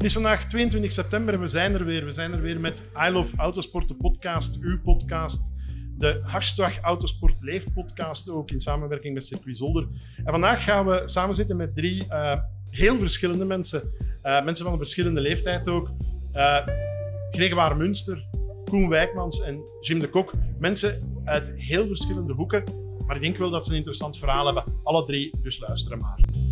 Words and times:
Het 0.00 0.08
is 0.08 0.14
vandaag 0.14 0.46
22 0.46 0.92
september 0.92 1.34
en 1.34 1.40
we 1.40 1.46
zijn 1.46 1.74
er 1.74 1.84
weer. 1.84 2.04
We 2.04 2.12
zijn 2.12 2.32
er 2.32 2.40
weer 2.40 2.60
met 2.60 2.82
I 3.06 3.10
Love 3.10 3.36
Autosport, 3.36 3.88
de 3.88 3.94
podcast, 3.94 4.58
uw 4.60 4.80
podcast. 4.80 5.50
De 5.98 6.20
hashtag 6.22 6.78
Autosport 6.78 7.40
Leeft 7.40 7.72
podcast, 7.72 8.28
ook 8.28 8.50
in 8.50 8.60
samenwerking 8.60 9.14
met 9.14 9.24
Circuit 9.24 9.56
Zolder. 9.56 9.86
En 10.16 10.30
vandaag 10.32 10.64
gaan 10.64 10.86
we 10.86 11.00
samen 11.04 11.34
zitten 11.34 11.56
met 11.56 11.74
drie 11.74 12.06
uh, 12.06 12.32
heel 12.70 12.98
verschillende 12.98 13.44
mensen. 13.44 13.82
Uh, 14.22 14.44
mensen 14.44 14.64
van 14.64 14.72
een 14.72 14.78
verschillende 14.78 15.20
leeftijd 15.20 15.68
ook. 15.68 15.90
Uh, 16.32 16.66
Gregoire 17.30 17.74
Munster, 17.74 18.26
Koen 18.64 18.88
Wijkmans 18.88 19.42
en 19.42 19.64
Jim 19.80 19.98
de 19.98 20.08
Kok. 20.08 20.32
Mensen 20.58 21.20
uit 21.24 21.52
heel 21.56 21.86
verschillende 21.86 22.32
hoeken. 22.32 22.64
Maar 23.06 23.16
ik 23.16 23.22
denk 23.22 23.36
wel 23.36 23.50
dat 23.50 23.64
ze 23.64 23.70
een 23.70 23.76
interessant 23.76 24.18
verhaal 24.18 24.44
hebben. 24.44 24.64
Alle 24.82 25.04
drie, 25.04 25.34
dus 25.42 25.58
luisteren 25.58 25.98
maar. 25.98 26.49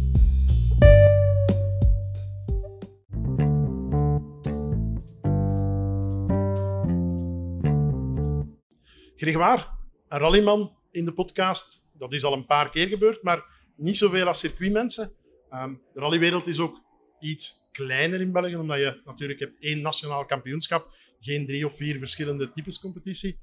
Gregoire, 9.29 9.67
een 10.09 10.19
rallyman 10.19 10.77
in 10.91 11.05
de 11.05 11.13
podcast. 11.13 11.89
Dat 11.99 12.13
is 12.13 12.25
al 12.25 12.33
een 12.33 12.47
paar 12.47 12.71
keer 12.71 12.89
gebeurd, 12.89 13.23
maar 13.23 13.45
niet 13.77 13.99
zoveel 13.99 14.27
als 14.27 14.39
circuitmensen. 14.39 15.13
Um, 15.53 15.83
de 15.93 16.01
rallywereld 16.01 16.47
is 16.47 16.59
ook 16.59 16.83
iets 17.21 17.69
kleiner 17.73 18.21
in 18.21 18.33
België, 18.33 18.57
omdat 18.57 18.79
je 18.79 19.01
natuurlijk 19.05 19.41
hebt 19.41 19.61
één 19.61 19.81
nationaal 19.81 20.25
kampioenschap, 20.25 20.89
geen 21.21 21.47
drie 21.47 21.67
of 21.67 21.77
vier 21.77 21.99
verschillende 21.99 22.51
types 22.51 22.79
competitie. 22.79 23.39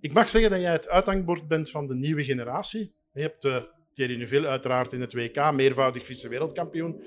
Ik 0.00 0.12
mag 0.12 0.28
zeggen 0.28 0.50
dat 0.50 0.60
jij 0.60 0.72
het 0.72 0.88
uithangbord 0.88 1.48
bent 1.48 1.70
van 1.70 1.86
de 1.86 1.94
nieuwe 1.94 2.24
generatie. 2.24 2.94
Je 3.12 3.20
hebt 3.20 3.44
uh, 3.44 3.56
Thierry 3.92 4.16
Neuville 4.16 4.48
uiteraard 4.48 4.92
in 4.92 5.00
het 5.00 5.12
WK, 5.12 5.52
meervoudig 5.52 6.06
vice-wereldkampioen. 6.06 7.02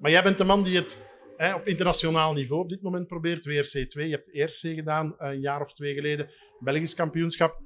Maar 0.00 0.10
jij 0.10 0.22
bent 0.22 0.38
de 0.38 0.44
man 0.44 0.62
die 0.62 0.76
het 0.76 0.98
op 1.50 1.66
internationaal 1.66 2.32
niveau 2.32 2.62
op 2.62 2.68
dit 2.68 2.82
moment 2.82 3.06
probeert. 3.06 3.48
WRC2, 3.48 4.06
je 4.06 4.10
hebt 4.10 4.34
ERC 4.34 4.74
gedaan 4.74 5.14
een 5.18 5.40
jaar 5.40 5.60
of 5.60 5.74
twee 5.74 5.94
geleden, 5.94 6.28
Belgisch 6.60 6.94
kampioenschap. 6.94 7.60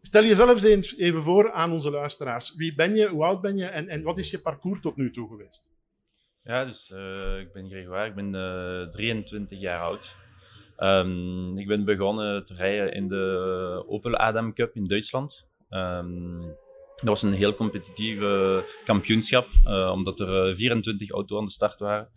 Stel 0.00 0.24
jezelf 0.24 0.64
eens 0.64 0.96
even 0.96 1.22
voor 1.22 1.52
aan 1.52 1.72
onze 1.72 1.90
luisteraars. 1.90 2.56
Wie 2.56 2.74
ben 2.74 2.94
je, 2.94 3.08
hoe 3.08 3.24
oud 3.24 3.40
ben 3.40 3.56
je 3.56 3.64
en, 3.64 3.88
en 3.88 4.02
wat 4.02 4.18
is 4.18 4.30
je 4.30 4.40
parcours 4.40 4.80
tot 4.80 4.96
nu 4.96 5.10
toe 5.10 5.28
geweest? 5.28 5.70
Ja, 6.42 6.64
dus 6.64 6.90
uh, 6.90 7.38
ik 7.38 7.52
ben 7.52 7.68
Gregoire, 7.68 8.08
ik 8.08 8.14
ben 8.14 8.34
uh, 8.34 8.88
23 8.88 9.60
jaar 9.60 9.80
oud. 9.80 10.16
Um, 10.78 11.58
ik 11.58 11.66
ben 11.66 11.84
begonnen 11.84 12.44
te 12.44 12.54
rijden 12.54 12.92
in 12.92 13.08
de 13.08 13.84
Opel 13.86 14.16
Adam 14.16 14.54
Cup 14.54 14.74
in 14.76 14.84
Duitsland. 14.84 15.48
Um, 15.70 16.40
dat 16.96 17.10
was 17.10 17.22
een 17.22 17.32
heel 17.32 17.54
competitieve 17.54 18.64
kampioenschap, 18.84 19.48
omdat 19.92 20.20
er 20.20 20.54
24 20.54 21.10
auto's 21.10 21.38
aan 21.38 21.44
de 21.44 21.50
start 21.50 21.78
waren. 21.80 22.08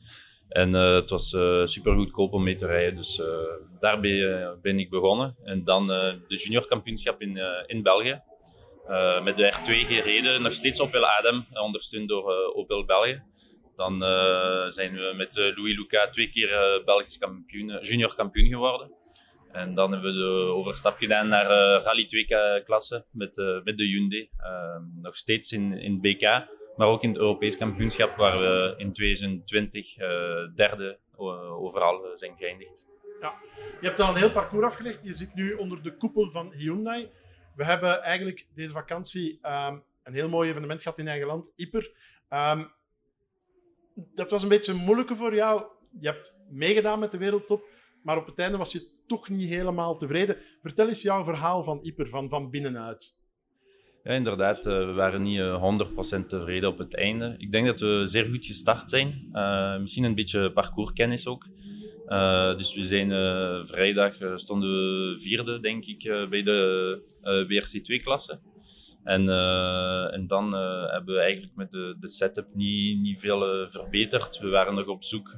En 0.49 0.73
uh, 0.73 0.95
het 0.95 1.09
was 1.09 1.33
uh, 1.33 1.65
super 1.65 1.93
goedkoop 1.93 2.33
om 2.33 2.43
mee 2.43 2.55
te 2.55 2.65
rijden, 2.65 2.95
dus 2.95 3.19
uh, 3.19 3.25
daarbij 3.79 4.57
ben 4.61 4.79
ik 4.79 4.89
begonnen. 4.89 5.35
En 5.43 5.63
dan 5.63 5.88
de 5.88 6.35
junior 6.43 6.67
kampioenschap 6.67 7.21
in, 7.21 7.39
in 7.67 7.83
België. 7.83 8.21
met 9.23 9.38
de 9.38 9.53
R2 9.53 9.88
gereden, 9.88 10.41
nog 10.41 10.53
steeds 10.53 10.79
Opel 10.79 11.05
Adam, 11.05 11.45
ondersteund 11.53 12.09
door 12.09 12.53
Opel 12.53 12.85
België. 12.85 13.23
Dan 13.75 13.99
zijn 14.71 14.93
we 14.93 15.13
met 15.17 15.35
Louis 15.35 15.77
Luca 15.77 16.09
twee 16.09 16.29
keer 16.29 16.81
Belgisch 16.85 17.17
kampioen, 17.17 17.79
junior 17.81 18.16
kampioen 18.16 18.47
geworden. 18.47 18.91
En 19.56 19.73
dan 19.73 19.92
hebben 19.92 20.14
we 20.14 20.17
de 20.17 20.53
overstap 20.53 20.98
gedaan 20.98 21.28
naar 21.28 21.45
uh, 21.45 21.84
Rally 21.84 22.06
2-klasse 22.06 23.06
met, 23.11 23.38
uh, 23.38 23.64
met 23.64 23.78
de 23.78 23.84
Hyundai. 23.84 24.30
Uh, 24.39 24.78
nog 24.97 25.16
steeds 25.16 25.52
in, 25.52 25.73
in 25.73 26.02
BK, 26.02 26.22
maar 26.75 26.88
ook 26.88 27.03
in 27.03 27.09
het 27.09 27.17
Europees 27.17 27.58
kampioenschap, 27.58 28.16
waar 28.16 28.39
we 28.39 28.73
in 28.78 28.94
2020 28.94 29.95
derde 30.56 31.00
overal 31.59 32.09
zijn 32.14 32.38
geëindigd. 32.38 32.86
Ja, 33.22 33.34
je 33.81 33.88
hebt 33.88 34.00
al 34.00 34.09
een 34.09 34.16
heel 34.16 34.31
parcours 34.31 34.66
afgelegd. 34.66 35.03
Je 35.03 35.13
zit 35.13 35.35
nu 35.35 35.53
onder 35.53 35.84
de 35.84 35.97
koepel 35.97 36.31
van 36.31 36.53
Hyundai. 36.53 37.09
We 37.56 37.63
hebben 37.63 38.02
eigenlijk 38.02 38.47
deze 38.53 38.74
vakantie 38.74 39.40
um, 39.44 39.84
een 40.03 40.13
heel 40.13 40.29
mooi 40.29 40.50
evenement 40.50 40.81
gehad 40.81 40.97
in 40.97 41.08
eigen 41.08 41.28
land, 41.28 41.52
Ieper. 41.56 41.91
Um, 42.29 42.72
dat 43.96 44.31
was 44.31 44.44
een 44.44 44.50
beetje 44.50 44.74
moeilijk 44.74 45.09
voor 45.09 45.35
jou. 45.35 45.63
Je 46.00 46.08
hebt 46.08 46.38
meegedaan 46.50 47.00
met 47.00 47.12
de 47.12 47.18
wereldtop, 47.18 47.68
maar 48.05 48.17
op 48.17 48.25
het 48.25 48.39
einde 48.39 48.57
was 48.57 48.71
je 48.71 48.88
toch 49.07 49.29
niet 49.29 49.49
helemaal 49.49 49.97
tevreden. 49.97 50.38
Vertel 50.61 50.88
eens 50.88 51.01
jouw 51.01 51.23
verhaal 51.23 51.63
van 51.63 51.79
Ieper, 51.81 52.07
van, 52.07 52.29
van 52.29 52.49
binnenuit. 52.49 53.16
Ja, 54.03 54.11
inderdaad. 54.11 54.66
Uh, 54.66 54.85
we 54.85 54.91
waren 54.91 55.21
niet 55.21 55.39
uh, 55.39 56.21
100% 56.23 56.27
tevreden 56.27 56.69
op 56.69 56.77
het 56.77 56.95
einde. 56.95 57.35
Ik 57.38 57.51
denk 57.51 57.66
dat 57.66 57.79
we 57.79 58.03
zeer 58.05 58.25
goed 58.25 58.45
gestart 58.45 58.89
zijn. 58.89 59.29
Uh, 59.33 59.79
misschien 59.79 60.03
een 60.03 60.16
beetje 60.16 60.51
parcourskennis 60.51 61.27
ook. 61.27 61.47
Dus 62.57 62.75
we 62.75 62.83
zijn 62.83 63.09
vrijdag 63.67 64.16
stonden 64.35 64.69
we 64.69 65.19
vierde, 65.19 65.59
denk 65.59 65.85
ik, 65.85 66.27
bij 66.29 66.41
de 66.41 67.01
WRC2-klasse. 67.22 68.39
En, 69.03 69.29
en 70.11 70.27
dan 70.27 70.55
hebben 70.91 71.16
we 71.16 71.19
eigenlijk 71.19 71.55
met 71.55 71.72
de, 71.72 71.95
de 71.99 72.07
setup 72.07 72.47
niet, 72.53 72.99
niet 72.99 73.19
veel 73.19 73.67
verbeterd. 73.69 74.37
We 74.37 74.49
waren 74.49 74.75
nog 74.75 74.87
op 74.87 75.03
zoek 75.03 75.37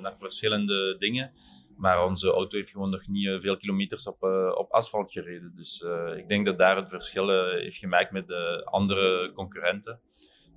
naar 0.00 0.18
verschillende 0.18 0.96
dingen. 0.98 1.32
Maar 1.76 2.04
onze 2.04 2.32
auto 2.32 2.56
heeft 2.56 2.70
gewoon 2.70 2.90
nog 2.90 3.06
niet 3.06 3.26
eh, 3.26 3.38
veel 3.38 3.56
kilometers 3.56 4.06
op, 4.06 4.22
uh, 4.22 4.52
op 4.54 4.72
asfalt 4.72 5.12
gereden. 5.12 5.52
Dus 5.56 5.80
uh, 5.80 6.16
ik 6.16 6.28
denk 6.28 6.46
dat 6.46 6.58
daar 6.58 6.76
het 6.76 6.90
verschil 6.90 7.50
heeft 7.50 7.76
gemaakt 7.76 8.10
met 8.10 8.28
de 8.28 8.64
andere 8.64 9.32
concurrenten. 9.32 10.00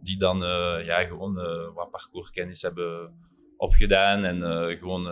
Die 0.02 0.18
dan 0.18 0.38
ja, 0.84 1.04
gewoon 1.04 1.34
wat 1.74 1.92
parcourskennis 1.92 2.62
hebben 2.62 3.14
opgedaan 3.58 4.24
en 4.24 4.78
gewoon 4.78 5.04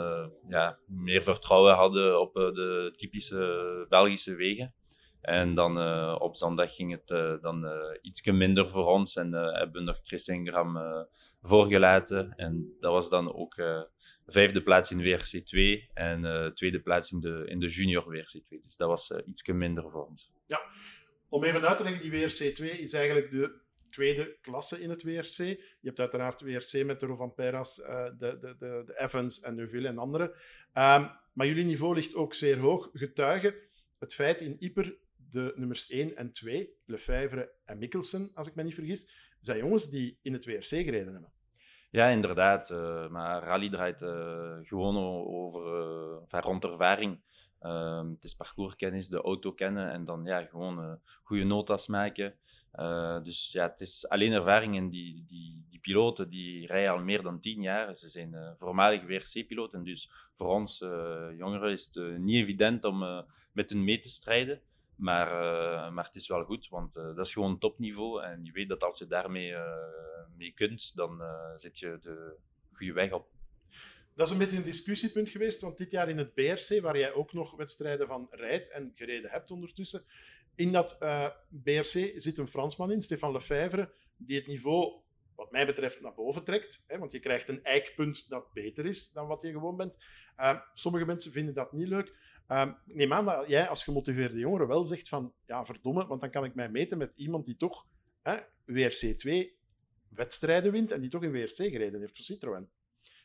ja, 0.48 0.78
meer 0.86 1.24
vertrouwen 1.24 1.76
hadden 1.76 2.20
op 2.20 2.34
de 2.34 2.90
typische 2.96 3.86
Belgische 3.90 4.36
wegen. 4.36 4.74
En 5.28 5.54
dan 5.54 5.78
op 6.20 6.36
zondag 6.36 6.76
ging 6.76 6.92
het 6.92 7.42
dan 7.42 7.66
iets 8.02 8.24
minder 8.24 8.70
voor 8.70 8.86
ons 8.86 9.16
en 9.16 9.32
hebben 9.34 9.72
we 9.72 9.82
nog 9.82 10.00
Chris 10.04 10.28
Ingram 10.28 10.78
voorgelaten. 11.42 12.34
En 12.36 12.76
dat 12.80 12.92
was 12.92 13.10
dan 13.10 13.34
ook 13.34 13.56
vijfde 14.28 14.62
plaats 14.62 14.92
in 14.92 15.00
WRC2 15.00 15.94
en 15.94 16.24
uh, 16.24 16.48
tweede 16.48 16.82
plaats 16.82 17.12
in 17.12 17.20
de, 17.20 17.44
in 17.46 17.60
de 17.60 17.68
junior 17.68 18.04
WRC2. 18.04 18.62
Dus 18.64 18.76
dat 18.76 18.88
was 18.88 19.10
uh, 19.10 19.18
iets 19.26 19.44
minder 19.48 19.90
voor 19.90 20.06
ons. 20.06 20.32
Ja, 20.46 20.62
om 21.30 21.44
even 21.44 21.68
uit 21.68 21.78
te 21.78 21.84
leggen, 21.84 22.10
die 22.10 22.22
WRC2 22.22 22.80
is 22.80 22.94
eigenlijk 22.94 23.32
de 23.32 23.62
tweede 23.90 24.38
klasse 24.42 24.82
in 24.82 24.90
het 24.90 25.04
WRC. 25.04 25.38
Je 25.38 25.58
hebt 25.82 26.00
uiteraard 26.00 26.42
WRC 26.42 26.86
met 26.86 27.00
de 27.00 27.06
Rovanperas, 27.06 27.80
uh, 27.80 28.06
de, 28.06 28.38
de, 28.38 28.56
de, 28.58 28.82
de, 28.86 29.00
Evans 29.00 29.40
en 29.40 29.56
Neuville 29.56 29.88
en 29.88 29.98
anderen. 29.98 30.28
Um, 30.74 31.12
maar 31.34 31.48
jullie 31.48 31.66
niveau 31.66 31.96
ligt 31.96 32.16
ook 32.16 32.34
zeer 32.34 32.58
hoog. 32.58 32.90
Getuigen 32.94 33.56
het 34.00 34.14
feit 34.14 34.42
in 34.42 34.56
Ieper 34.60 34.98
de 35.30 35.54
nummers 35.56 35.90
1 35.90 36.16
en 36.16 36.32
2, 36.32 36.70
Lefevre 36.86 37.54
en 37.66 37.78
Mikkelsen, 37.78 38.32
als 38.34 38.48
ik 38.48 38.56
me 38.56 38.64
niet 38.64 38.74
vergis, 38.74 39.34
zijn 39.40 39.58
jongens 39.58 39.90
die 39.90 40.20
in 40.22 40.34
het 40.34 40.46
WRC 40.46 40.66
gereden 40.66 41.14
hebben. 41.14 41.32
Ja, 41.90 42.08
inderdaad. 42.08 42.70
Uh, 42.70 43.08
maar 43.08 43.44
rally 43.44 43.70
draait 43.70 44.02
uh, 44.02 44.58
gewoon 44.62 44.98
over, 45.28 45.62
enfin, 46.22 46.40
rond 46.40 46.64
ervaring. 46.64 47.20
Ehm, 47.60 48.10
het 48.10 48.24
is 48.24 48.34
parcourskennis, 48.34 49.08
de 49.08 49.22
auto 49.22 49.54
kennen 49.54 49.92
en 49.92 50.04
dan 50.04 50.26
ja, 50.26 50.42
gewoon 50.42 51.00
goede 51.24 51.44
notas 51.44 51.88
maken. 51.88 52.36
dus 53.24 53.52
ja, 53.52 53.68
het 53.68 53.82
is 53.82 54.08
alleen 54.08 54.32
ervaring 54.32 54.78
en 54.78 54.90
die, 54.90 55.26
die, 55.26 55.66
die 55.70 55.80
piloten 55.80 56.30
die 56.30 56.68
rijden 56.68 56.92
al 56.92 57.04
meer 57.04 57.22
dan 57.22 57.40
tien 57.40 57.62
jaar. 57.62 57.96
Ze 57.96 58.10
zijn 58.10 58.54
voormalig 58.56 59.06
WRC-piloten. 59.06 59.84
Dus 59.84 60.10
voor 60.34 60.48
ons 60.48 60.80
jongeren 61.38 61.72
is 61.72 61.90
het 61.92 62.20
niet 62.20 62.36
evident 62.36 62.84
om 62.84 63.26
met 63.54 63.70
hun 63.70 63.84
mee 63.84 63.98
te 63.98 64.10
strijden. 64.10 64.62
Maar, 64.98 65.28
uh, 65.28 65.92
maar 65.92 66.06
het 66.06 66.16
is 66.16 66.28
wel 66.28 66.44
goed, 66.44 66.68
want 66.70 66.98
uh, 66.98 67.04
dat 67.04 67.26
is 67.26 67.34
gewoon 67.34 67.60
topniveau. 67.60 68.24
En 68.24 68.46
je 68.46 68.52
weet 68.52 68.70
dat 68.70 68.84
als 68.84 69.00
je 69.00 69.08
daarmee 69.08 69.50
uh, 69.50 69.64
mee 70.38 70.52
kunt, 70.52 70.96
dan 70.96 71.22
zit 71.56 71.80
je 71.80 71.98
de 72.02 72.36
goede 72.72 72.94
weg 72.94 73.12
op. 73.12 73.28
Dat 74.16 74.28
is 74.28 74.34
een 74.34 74.40
beetje 74.40 74.58
een 74.58 74.64
discussiepunt 74.64 75.30
geweest, 75.30 75.62
want 75.62 75.78
dit 75.78 75.92
jaar 75.92 76.10
in 76.10 76.18
het 76.18 76.34
BRC, 76.34 76.82
waar 76.82 76.98
jij 76.98 77.14
ook 77.14 77.34
nog 77.34 77.56
wedstrijden 77.56 78.08
van 78.08 78.28
rijdt 78.32 78.70
en 78.70 78.92
gereden 78.96 79.32
hebt 79.32 79.52
ondertussen, 79.52 80.04
in 80.56 80.72
dat 80.72 80.98
BRC 81.64 82.12
zit 82.16 82.38
een 82.38 82.48
Fransman 82.48 82.92
in, 82.92 83.02
Stefan 83.02 83.32
Lefevre, 83.32 83.92
die 84.18 84.38
het 84.38 84.48
niveau 84.48 85.02
wat 85.36 85.52
mij 85.52 85.66
betreft 85.66 86.02
naar 86.02 86.14
boven 86.14 86.44
trekt. 86.44 86.84
Hè, 86.88 86.98
want 86.98 87.12
je 87.12 87.20
krijgt 87.20 87.50
een 87.50 87.64
eikpunt 87.64 88.30
dat 88.30 88.54
beter 88.54 88.86
is 88.86 89.12
dan 89.12 89.28
wat 89.28 89.42
je 89.42 89.52
gewoon 89.52 89.78
bent. 89.78 89.98
sommige 90.74 91.06
mensen 91.06 91.32
vinden 91.32 91.54
dat 91.54 91.72
niet 91.72 91.88
leuk. 91.88 92.16
Um, 92.48 92.78
neem 92.86 93.14
aan 93.14 93.26
dat 93.26 93.48
jij 93.48 93.68
als 93.68 93.84
gemotiveerde 93.84 94.40
jongere 94.40 94.68
wel 94.68 94.84
zegt 94.84 95.10
van 95.10 95.34
ja, 95.46 95.66
verdomme, 95.66 96.08
want 96.08 96.22
dan 96.22 96.30
kan 96.30 96.44
ik 96.44 96.56
mij 96.56 96.70
meten 96.70 96.98
met 96.98 97.14
iemand 97.14 97.46
die 97.46 97.56
toch 97.56 97.88
hè, 98.22 98.38
WRC2 98.72 99.56
wedstrijden 100.10 100.72
wint 100.72 100.92
en 100.92 101.00
die 101.00 101.10
toch 101.10 101.24
in 101.24 101.32
WRC 101.32 101.56
gereden 101.56 102.00
heeft 102.00 102.16
voor 102.16 102.26
Citroën. 102.26 102.70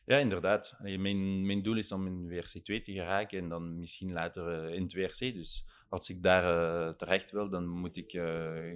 Ja, 0.05 0.17
inderdaad. 0.17 0.75
mijn, 0.79 1.45
mijn 1.45 1.61
doel 1.61 1.77
is 1.77 1.91
om 1.91 2.07
in 2.07 2.29
WRC2 2.29 2.81
te 2.81 2.91
geraken 2.91 3.37
en 3.37 3.49
dan 3.49 3.79
misschien 3.79 4.11
later 4.11 4.67
uh, 4.67 4.75
in 4.75 4.81
het 4.81 4.93
WRC. 4.93 5.33
Dus 5.33 5.65
als 5.89 6.09
ik 6.09 6.23
daar 6.23 6.43
uh, 6.43 6.93
terecht 6.93 7.31
wil, 7.31 7.49
dan 7.49 7.67
moet 7.67 7.97
ik 7.97 8.13
uh, 8.13 8.23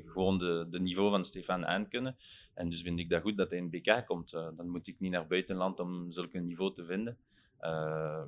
gewoon 0.05 0.37
de, 0.37 0.67
de 0.69 0.79
niveau 0.79 1.09
van 1.09 1.25
Stefan 1.25 1.65
aankunnen. 1.65 2.15
En 2.53 2.69
dus 2.69 2.81
vind 2.81 2.99
ik 2.99 3.09
dat 3.09 3.21
goed 3.21 3.37
dat 3.37 3.51
hij 3.51 3.59
in 3.59 3.69
BK 3.69 4.05
komt. 4.05 4.31
dan 4.31 4.69
moet 4.69 4.87
ik 4.87 4.99
niet 4.99 5.11
naar 5.11 5.27
buitenland 5.27 5.79
om 5.79 6.11
zulke 6.11 6.39
niveau 6.39 6.73
te 6.73 6.85
vinden. 6.85 7.17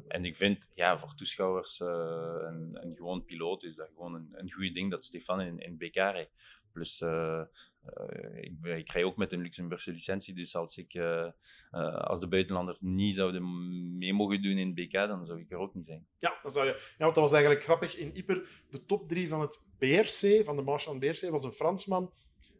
En 0.07 0.25
ik 0.25 0.35
vind, 0.35 0.71
ja, 0.75 0.97
voor 0.97 1.15
toeschouwers 1.15 1.79
en, 1.79 2.79
en 2.81 2.95
gewoon 2.95 3.25
piloot 3.25 3.63
is 3.63 3.75
dat 3.75 3.89
gewoon 3.93 4.13
een, 4.13 4.29
een 4.31 4.73
ding 4.73 4.91
dat 4.91 5.05
Stefan 5.05 5.41
in, 5.41 5.59
in 5.59 5.77
BK 5.77 5.95
rijdt. 5.95 6.59
Plus, 6.71 7.01
uh, 7.01 7.41
ik, 8.35 8.53
ik 8.63 8.91
rij 8.91 9.03
ook 9.03 9.17
met 9.17 9.31
een 9.31 9.41
Luxemburgse 9.41 9.91
licentie, 9.91 10.33
dus 10.33 10.55
als, 10.55 10.77
ik, 10.77 10.95
als 11.97 12.19
de 12.19 12.27
buitenlanders 12.27 12.81
niet 12.81 13.15
zouden 13.15 13.43
mee 13.97 14.13
mogen 14.13 14.41
doen 14.41 14.57
in 14.57 14.73
BK, 14.73 14.91
dan 14.91 15.25
zou 15.25 15.39
ik 15.39 15.51
er 15.51 15.57
ook 15.57 15.73
niet 15.73 15.85
zijn. 15.85 16.07
Ja, 16.17 16.39
dan 16.41 16.51
zou 16.51 16.65
je, 16.65 16.71
ja 16.71 17.03
want 17.03 17.15
dat 17.15 17.23
was 17.23 17.31
eigenlijk 17.31 17.63
grappig. 17.63 17.97
In 17.97 18.11
Yper, 18.13 18.63
de 18.69 18.85
top 18.85 19.07
drie 19.07 19.27
van 19.27 19.41
het 19.41 19.65
BRC, 19.77 20.45
van 20.45 20.55
de 20.55 20.61
Marche 20.61 20.85
van 20.85 20.99
BRC, 20.99 21.29
was 21.29 21.43
een 21.43 21.51
Fransman, 21.51 22.13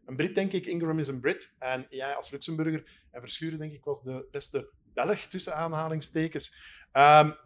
een 0.04 0.16
Brit, 0.16 0.34
denk 0.34 0.52
ik. 0.52 0.66
Ingram 0.66 0.98
is 0.98 1.08
een 1.08 1.20
Brit. 1.20 1.56
En 1.58 1.86
jij 1.88 2.14
als 2.14 2.30
Luxemburger 2.30 2.90
en 3.10 3.20
Verschuren, 3.20 3.58
denk 3.58 3.72
ik, 3.72 3.84
was 3.84 4.02
de 4.02 4.28
beste 4.30 4.70
Belg, 5.04 5.18
tussen 5.18 5.54
aanhalingstekens. 5.54 6.52
Um, 6.92 7.36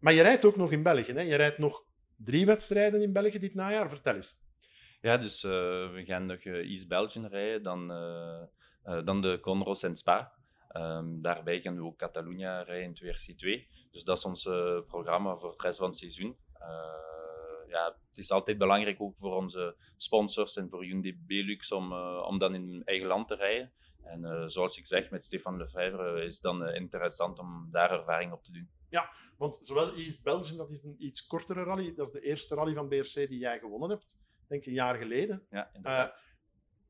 maar 0.00 0.12
je 0.12 0.22
rijdt 0.22 0.44
ook 0.44 0.56
nog 0.56 0.72
in 0.72 0.82
België. 0.82 1.12
Hè? 1.12 1.20
Je 1.20 1.36
rijdt 1.36 1.58
nog 1.58 1.84
drie 2.16 2.46
wedstrijden 2.46 3.02
in 3.02 3.12
België 3.12 3.38
dit 3.38 3.54
najaar. 3.54 3.88
Vertel 3.88 4.14
eens. 4.14 4.36
Ja, 5.00 5.16
dus 5.16 5.44
uh, 5.44 5.50
we 5.92 6.02
gaan 6.04 6.26
nog 6.26 6.44
uh, 6.44 6.70
East 6.70 6.88
Belgium 6.88 7.26
rijden, 7.26 7.62
dan, 7.62 7.90
uh, 7.92 9.04
dan 9.04 9.20
de 9.20 9.38
Conros 9.40 9.82
en 9.82 9.96
Spa. 9.96 10.32
Um, 10.76 11.20
daarbij 11.20 11.60
gaan 11.60 11.76
we 11.76 11.84
ook 11.84 11.98
Catalunya 11.98 12.62
rijden 12.62 12.94
in 13.26 13.36
2 13.36 13.68
Dus 13.90 14.04
dat 14.04 14.16
is 14.16 14.24
ons 14.24 14.42
programma 14.86 15.36
voor 15.36 15.50
het 15.50 15.60
rest 15.60 15.78
van 15.78 15.88
het 15.88 15.96
seizoen. 15.96 16.36
Ja, 17.72 17.96
het 18.08 18.18
is 18.18 18.30
altijd 18.30 18.58
belangrijk 18.58 19.00
ook 19.00 19.16
voor 19.16 19.36
onze 19.36 19.74
sponsors 19.96 20.56
en 20.56 20.70
voor 20.70 20.84
Hyundai 20.84 21.18
Belux 21.26 21.72
om, 21.72 21.92
om 22.22 22.38
dan 22.38 22.54
in 22.54 22.82
eigen 22.84 23.06
land 23.06 23.28
te 23.28 23.34
rijden. 23.34 23.72
En 24.02 24.50
zoals 24.50 24.78
ik 24.78 24.86
zeg, 24.86 25.10
met 25.10 25.24
Stefan 25.24 25.56
Lefebvre 25.56 26.24
is 26.24 26.34
het 26.34 26.42
dan 26.42 26.68
interessant 26.68 27.38
om 27.38 27.66
daar 27.70 27.90
ervaring 27.90 28.32
op 28.32 28.44
te 28.44 28.52
doen. 28.52 28.70
Ja, 28.88 29.12
want 29.36 29.58
zowel 29.62 29.94
East 29.94 30.22
Belgium, 30.22 30.56
dat 30.56 30.70
is 30.70 30.84
een 30.84 30.96
iets 30.98 31.26
kortere 31.26 31.62
rally. 31.62 31.94
Dat 31.94 32.06
is 32.06 32.12
de 32.12 32.20
eerste 32.20 32.54
rally 32.54 32.74
van 32.74 32.88
BRC 32.88 33.14
die 33.14 33.38
jij 33.38 33.58
gewonnen 33.58 33.90
hebt 33.90 34.16
denk 34.52 34.66
een 34.66 34.72
jaar 34.72 34.94
geleden. 34.94 35.46
Ja, 35.50 35.70
inderdaad. 35.72 36.34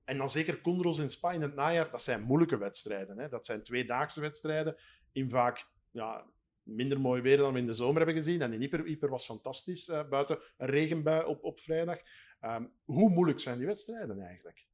En 0.05 0.19
dan 0.19 0.29
zeker 0.29 0.61
Condros 0.61 0.99
in 0.99 1.11
Spa 1.11 1.33
in 1.33 1.43
het 1.43 1.55
najaar, 1.55 1.91
dat 1.91 2.03
zijn 2.03 2.23
moeilijke 2.23 2.57
wedstrijden. 2.57 3.19
Hè. 3.19 3.29
Dat 3.29 3.47
zijn 3.47 3.63
tweedaagse 3.63 4.21
wedstrijden 4.21 4.77
in 5.13 5.31
vaak 5.31 5.67
ja, 5.91 6.27
minder 6.63 7.01
mooi 7.01 7.23
weer 7.23 7.37
dan 7.37 7.53
we 7.53 7.59
in 7.59 7.67
de 7.67 7.73
zomer 7.73 7.97
hebben 7.97 8.15
gezien. 8.15 8.43
En 8.43 8.53
in 8.53 8.61
Yper 8.61 9.09
was 9.09 9.25
fantastisch, 9.25 9.89
uh, 9.89 10.09
buiten 10.09 10.39
een 10.57 10.69
regenbui 10.69 11.25
op, 11.25 11.45
op 11.45 11.61
vrijdag. 11.61 11.99
Um, 12.41 12.73
hoe 12.85 13.11
moeilijk 13.11 13.41
zijn 13.41 13.59
die 13.59 13.67
wedstrijden 13.67 14.21
eigenlijk? 14.21 14.67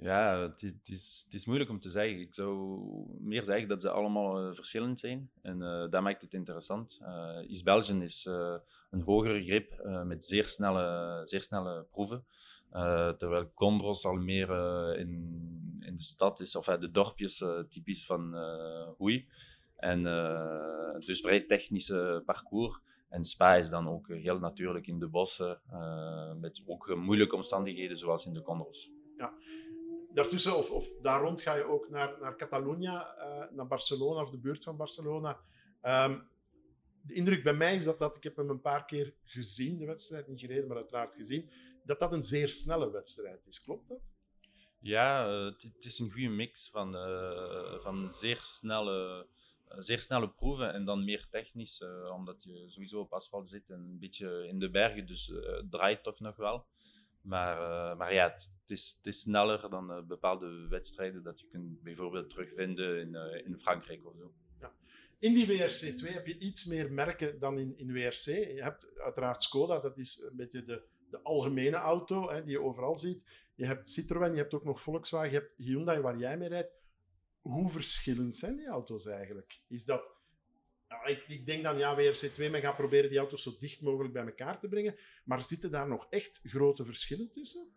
Ja, 0.00 0.40
het, 0.40 0.78
is, 0.84 1.26
is 1.30 1.44
moeilijk 1.44 1.70
om 1.70 1.80
te 1.80 1.90
zeggen. 1.90 2.20
Ik 2.20 2.34
zou 2.34 2.80
meer 3.20 3.42
zeggen 3.42 3.68
dat 3.68 3.80
ze 3.80 3.90
allemaal 3.90 4.46
uh, 4.46 4.54
verschillend 4.54 4.98
zijn. 4.98 5.30
En 5.42 5.60
uh, 5.60 5.88
dat 5.90 6.02
maakt 6.02 6.22
het 6.22 6.34
interessant. 6.34 6.98
Uh, 7.02 7.08
East 7.48 7.64
Belgium 7.64 8.02
is 8.02 8.24
een 8.90 9.02
hogere 9.02 9.42
grip 9.44 9.82
met 10.04 10.24
zeer 10.24 10.44
snelle, 10.44 11.20
zeer 11.24 11.42
snelle 11.42 11.86
proeven. 11.90 12.24
terwijl 13.16 13.52
Condros 13.54 14.04
al 14.04 14.14
meer 14.14 14.48
in, 14.98 15.10
in 15.78 15.96
de 15.96 16.02
stad 16.02 16.40
is, 16.40 16.56
of 16.56 16.64
de 16.64 16.90
dorpjes 16.90 17.44
typisch 17.68 18.06
van 18.06 18.34
Hoei. 18.96 19.28
En 19.78 20.02
dus 21.04 21.20
vrij 21.20 21.40
technische 21.40 22.22
parcours. 22.26 22.80
En 23.08 23.24
Spa 23.24 23.54
is 23.54 23.70
dan 23.70 23.88
ook 23.88 24.08
heel 24.08 24.38
natuurlijk 24.38 24.86
in 24.86 24.98
de 24.98 25.08
bossen, 25.08 25.60
met 26.40 26.62
ook 26.66 26.94
moeilijke 26.94 27.36
omstandigheden 27.36 27.96
zoals 27.96 28.26
in 28.26 28.34
de 28.34 28.42
Condros. 28.42 28.90
Ja, 29.16 29.32
daartussen, 30.12 30.56
of, 30.56 30.70
of 30.70 30.92
daar 31.02 31.20
rond, 31.20 31.40
ga 31.40 31.54
je 31.54 31.64
ook 31.64 31.88
naar, 31.90 32.16
naar 32.20 32.36
Catalunya, 32.36 33.16
uh, 33.18 33.56
naar 33.56 33.66
Barcelona 33.66 34.20
of 34.20 34.30
de 34.30 34.38
buurt 34.38 34.64
van 34.64 34.76
Barcelona. 34.76 35.38
Um, 35.82 36.28
de 37.02 37.14
indruk 37.14 37.42
bij 37.42 37.54
mij 37.54 37.74
is 37.74 37.84
dat, 37.84 37.98
dat 37.98 38.16
ik 38.16 38.22
heb 38.22 38.36
hem 38.36 38.50
een 38.50 38.60
paar 38.60 38.84
keer 38.84 39.14
gezien, 39.24 39.78
de 39.78 39.86
wedstrijd, 39.86 40.28
niet 40.28 40.40
gereden, 40.40 40.68
maar 40.68 40.76
uiteraard 40.76 41.14
gezien, 41.14 41.50
dat 41.84 41.98
dat 41.98 42.12
een 42.12 42.22
zeer 42.22 42.48
snelle 42.48 42.90
wedstrijd 42.90 43.46
is. 43.46 43.62
Klopt 43.62 43.88
dat? 43.88 44.12
Ja, 44.80 45.28
uh, 45.28 45.44
het 45.44 45.84
is 45.84 45.98
een 45.98 46.10
goede 46.10 46.28
mix 46.28 46.70
van, 46.70 46.94
uh, 46.94 47.78
van 47.78 48.10
zeer 48.10 48.36
snelle, 48.36 49.26
zeer 49.78 49.98
snelle 49.98 50.30
proeven 50.30 50.72
en 50.72 50.84
dan 50.84 51.04
meer 51.04 51.28
technisch, 51.28 51.84
omdat 52.12 52.42
je 52.42 52.64
sowieso 52.68 53.00
op 53.00 53.12
asfalt 53.12 53.48
zit 53.48 53.70
en 53.70 53.80
een 53.80 53.98
beetje 53.98 54.48
in 54.48 54.58
de 54.58 54.70
bergen, 54.70 55.06
dus 55.06 55.26
het 55.26 55.70
draait 55.70 56.02
toch 56.02 56.20
nog 56.20 56.36
wel. 56.36 56.66
Maar, 57.22 57.96
maar 57.96 58.14
ja, 58.14 58.28
het, 58.28 58.50
is, 58.66 58.94
het, 58.96 59.06
is, 59.06 59.20
sneller 59.20 59.70
dan 59.70 60.06
bepaalde 60.06 60.66
wedstrijden 60.68 61.22
dat 61.22 61.40
je 61.40 61.46
kunt 61.46 61.82
bijvoorbeeld 61.82 62.30
terugvinden 62.30 63.00
in, 63.00 63.44
in 63.44 63.58
Frankrijk 63.58 64.06
of 64.06 64.16
zo. 64.16 64.32
Ja. 64.60 64.72
In 65.18 65.34
die 65.34 65.46
WRC2 65.46 66.12
heb 66.12 66.26
je 66.26 66.38
iets 66.38 66.64
meer 66.64 66.92
merken 66.92 67.38
dan 67.38 67.58
in, 67.58 67.78
in 67.78 67.92
WRC. 67.92 68.24
Je 68.24 68.62
hebt 68.62 68.98
uiteraard 68.98 69.42
Skoda, 69.42 69.78
dat 69.78 69.98
is 69.98 70.28
een 70.30 70.36
beetje 70.36 70.64
de, 70.64 70.82
de 71.10 71.22
algemene 71.22 71.76
auto 71.76 72.30
hè, 72.30 72.42
die 72.42 72.52
je 72.52 72.62
overal 72.62 72.94
ziet. 72.94 73.24
Je 73.54 73.66
hebt 73.66 73.88
Citroën, 73.88 74.30
je 74.32 74.38
hebt 74.38 74.54
ook 74.54 74.64
nog 74.64 74.80
Volkswagen, 74.80 75.30
je 75.30 75.36
hebt 75.36 75.54
Hyundai 75.56 76.00
waar 76.00 76.16
jij 76.16 76.38
mee 76.38 76.48
rijdt. 76.48 76.72
Hoe 77.48 77.68
verschillend 77.68 78.36
zijn 78.36 78.56
die 78.56 78.66
auto's 78.66 79.06
eigenlijk? 79.06 79.60
Is 79.68 79.84
dat 79.84 80.16
ik, 81.04 81.24
ik, 81.28 81.46
denk 81.46 81.62
dan, 81.62 81.78
ja, 81.78 81.96
WRC2, 81.96 82.50
men 82.50 82.60
gaat 82.60 82.76
proberen 82.76 83.08
die 83.08 83.18
auto's 83.18 83.42
zo 83.42 83.54
dicht 83.58 83.80
mogelijk 83.80 84.12
bij 84.12 84.24
elkaar 84.24 84.60
te 84.60 84.68
brengen. 84.68 84.94
Maar 85.24 85.42
zitten 85.42 85.70
daar 85.70 85.88
nog 85.88 86.06
echt 86.10 86.40
grote 86.42 86.84
verschillen 86.84 87.30
tussen? 87.30 87.68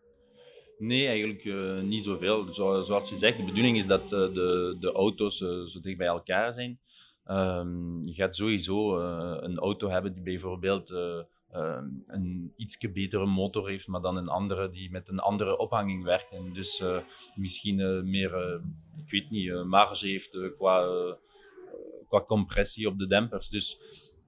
Nee, 0.77 1.07
eigenlijk 1.07 1.44
uh, 1.44 1.81
niet 1.81 2.03
zoveel. 2.03 2.53
Zo, 2.53 2.81
zoals 2.81 3.09
je 3.09 3.15
zegt, 3.15 3.38
de 3.38 3.44
bedoeling 3.44 3.77
is 3.77 3.88
dat 3.88 4.03
uh, 4.03 4.09
de, 4.09 4.77
de 4.79 4.91
auto's 4.91 5.41
uh, 5.41 5.63
zo 5.63 5.79
dicht 5.79 5.97
bij 5.97 6.07
elkaar 6.07 6.53
zijn. 6.53 6.79
Um, 7.25 8.03
je 8.03 8.13
gaat 8.13 8.35
sowieso 8.35 9.00
een 9.41 9.57
auto 9.57 9.89
hebben 9.89 10.13
die 10.13 10.21
bijvoorbeeld 10.21 10.94
een 12.06 12.53
iets 12.56 12.77
betere 12.77 13.25
motor 13.25 13.69
heeft, 13.69 13.88
maar 13.88 14.01
dan 14.01 14.18
een 14.18 14.27
andere 14.27 14.69
die 14.69 14.92
met 14.92 15.09
een 15.09 15.19
andere 15.19 15.57
ophanging 15.57 16.03
werkt. 16.03 16.31
En 16.31 16.53
dus 16.53 16.83
misschien 17.36 18.09
meer, 18.09 18.62
ik 19.06 19.09
weet 19.09 19.30
niet, 19.30 19.63
marge 19.63 20.07
heeft 20.07 20.53
qua 20.53 20.86
qua 22.12 22.24
compressie 22.24 22.88
op 22.88 23.00
de 23.00 23.07
dempers. 23.07 23.50
Dus 23.50 23.77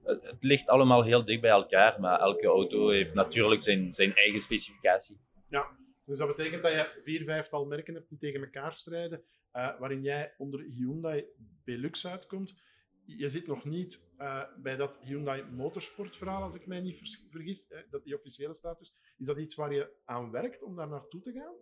het, 0.02 0.36
ligt 0.40 0.68
allemaal 0.68 1.04
heel 1.04 1.24
dicht 1.24 1.40
bij 1.40 1.50
elkaar, 1.50 2.00
maar 2.00 2.20
elke 2.20 2.46
auto 2.46 2.88
heeft 2.88 3.14
natuurlijk 3.14 3.62
zijn, 3.62 3.92
zijn 3.92 4.14
eigen 4.14 4.40
specificatie. 4.40 5.20
Ja, 5.48 5.76
dus 6.04 6.18
dat 6.18 6.28
betekent 6.28 6.62
dat 6.62 6.72
je 6.72 7.00
vier, 7.02 7.24
vijftal 7.24 7.64
merken 7.64 7.94
hebt 7.94 8.08
die 8.08 8.18
tegen 8.18 8.40
elkaar 8.40 8.72
strijden, 8.72 9.22
waarin 9.52 10.02
jij 10.02 10.34
onder 10.36 10.60
Hyundai 10.60 11.24
Belux 11.64 12.06
uitkomt. 12.06 12.62
Je 13.06 13.28
zit 13.28 13.46
nog 13.46 13.64
niet 13.64 14.12
uh, 14.18 14.42
bij 14.62 14.76
dat 14.76 14.98
Hyundai 15.02 15.42
Motorsport 15.42 16.16
verhaal, 16.16 16.42
als 16.42 16.54
ik 16.54 16.66
mij 16.66 16.80
niet 16.80 17.26
vergis, 17.30 17.72
dat 17.90 18.04
die 18.04 18.14
officiële 18.14 18.54
status. 18.54 18.92
Is 19.18 19.26
dat 19.26 19.38
iets 19.38 19.54
waar 19.54 19.72
je 19.72 19.90
aan 20.04 20.30
werkt 20.30 20.62
om 20.62 20.76
daar 20.76 20.88
naartoe 20.88 21.20
te 21.20 21.32
gaan? 21.32 21.54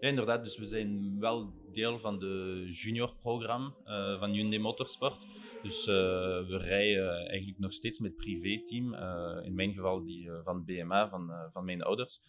Ja, 0.00 0.08
inderdaad. 0.08 0.44
Dus 0.44 0.58
we 0.58 0.64
zijn 0.64 1.20
wel 1.20 1.52
deel 1.72 1.98
van 1.98 2.18
de 2.18 2.64
junior-programma 2.70 3.74
uh, 3.84 4.18
van 4.18 4.30
Hyundai 4.30 4.62
Motorsport. 4.62 5.26
Dus 5.62 5.80
uh, 5.80 5.94
we 6.48 6.56
rijden 6.56 7.28
eigenlijk 7.28 7.58
nog 7.58 7.72
steeds 7.72 7.98
met 7.98 8.16
privé-team. 8.16 8.94
In 9.44 9.54
mijn 9.54 9.74
geval 9.74 10.04
die 10.04 10.30
van 10.42 10.64
BMA, 10.64 11.08
van, 11.08 11.32
van 11.48 11.64
mijn 11.64 11.82
ouders. 11.82 12.20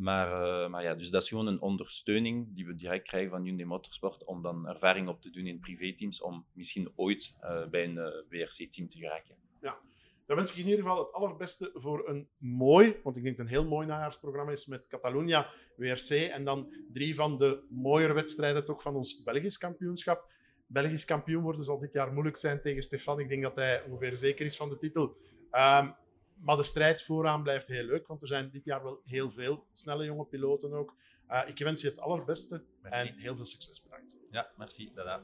Maar, 0.00 0.70
maar 0.70 0.82
ja, 0.82 0.94
dus 0.94 1.10
dat 1.10 1.22
is 1.22 1.28
gewoon 1.28 1.46
een 1.46 1.60
ondersteuning 1.60 2.54
die 2.54 2.66
we 2.66 2.74
direct 2.74 3.08
krijgen 3.08 3.30
van 3.30 3.42
Hyundai 3.42 3.68
Motorsport 3.68 4.24
om 4.24 4.40
dan 4.40 4.68
ervaring 4.68 5.08
op 5.08 5.22
te 5.22 5.30
doen 5.30 5.46
in 5.46 5.60
privé-teams 5.60 6.20
om 6.20 6.46
misschien 6.52 6.92
ooit 6.96 7.34
bij 7.70 7.84
een 7.84 8.24
WRC-team 8.28 8.88
te 8.88 8.98
geraken. 8.98 9.36
Ja, 9.60 9.78
dan 10.26 10.36
wens 10.36 10.50
ik 10.50 10.56
in 10.56 10.70
ieder 10.70 10.82
geval 10.82 10.98
het 10.98 11.12
allerbeste 11.12 11.70
voor 11.74 12.08
een 12.08 12.28
mooi, 12.38 12.96
want 13.02 13.16
ik 13.16 13.22
denk 13.22 13.36
dat 13.36 13.46
het 13.46 13.56
een 13.56 13.62
heel 13.62 13.70
mooi 13.70 13.86
najaarsprogramma 13.86 14.52
is 14.52 14.66
met 14.66 14.86
Catalunya, 14.86 15.50
WRC 15.76 16.10
en 16.10 16.44
dan 16.44 16.74
drie 16.92 17.14
van 17.14 17.36
de 17.36 17.62
mooiere 17.68 18.12
wedstrijden 18.12 18.64
toch 18.64 18.82
van 18.82 18.96
ons 18.96 19.22
Belgisch 19.22 19.58
kampioenschap. 19.58 20.32
Belgisch 20.66 21.04
kampioen 21.04 21.42
worden 21.42 21.64
zal 21.64 21.78
dit 21.78 21.92
jaar 21.92 22.12
moeilijk 22.12 22.36
zijn 22.36 22.60
tegen 22.60 22.82
Stefan. 22.82 23.20
Ik 23.20 23.28
denk 23.28 23.42
dat 23.42 23.56
hij 23.56 23.82
ongeveer 23.82 24.16
zeker 24.16 24.46
is 24.46 24.56
van 24.56 24.68
de 24.68 24.76
titel. 24.76 25.14
Um, 25.52 25.94
maar 26.42 26.56
de 26.56 26.62
strijd 26.62 27.02
vooraan 27.02 27.42
blijft 27.42 27.68
heel 27.68 27.84
leuk, 27.84 28.06
want 28.06 28.22
er 28.22 28.28
zijn 28.28 28.50
dit 28.50 28.64
jaar 28.64 28.82
wel 28.82 29.00
heel 29.02 29.30
veel 29.30 29.66
snelle 29.72 30.04
jonge 30.04 30.24
piloten 30.24 30.72
ook. 30.72 30.94
Uh, 31.30 31.42
ik 31.46 31.58
wens 31.58 31.82
je 31.82 31.88
het 31.88 32.00
allerbeste 32.00 32.64
merci. 32.82 33.08
en 33.08 33.14
heel 33.16 33.36
veel 33.36 33.44
succes. 33.44 33.82
Bedankt. 33.82 34.14
Ja, 34.30 34.50
merci. 34.56 34.92
Dada. 34.94 35.22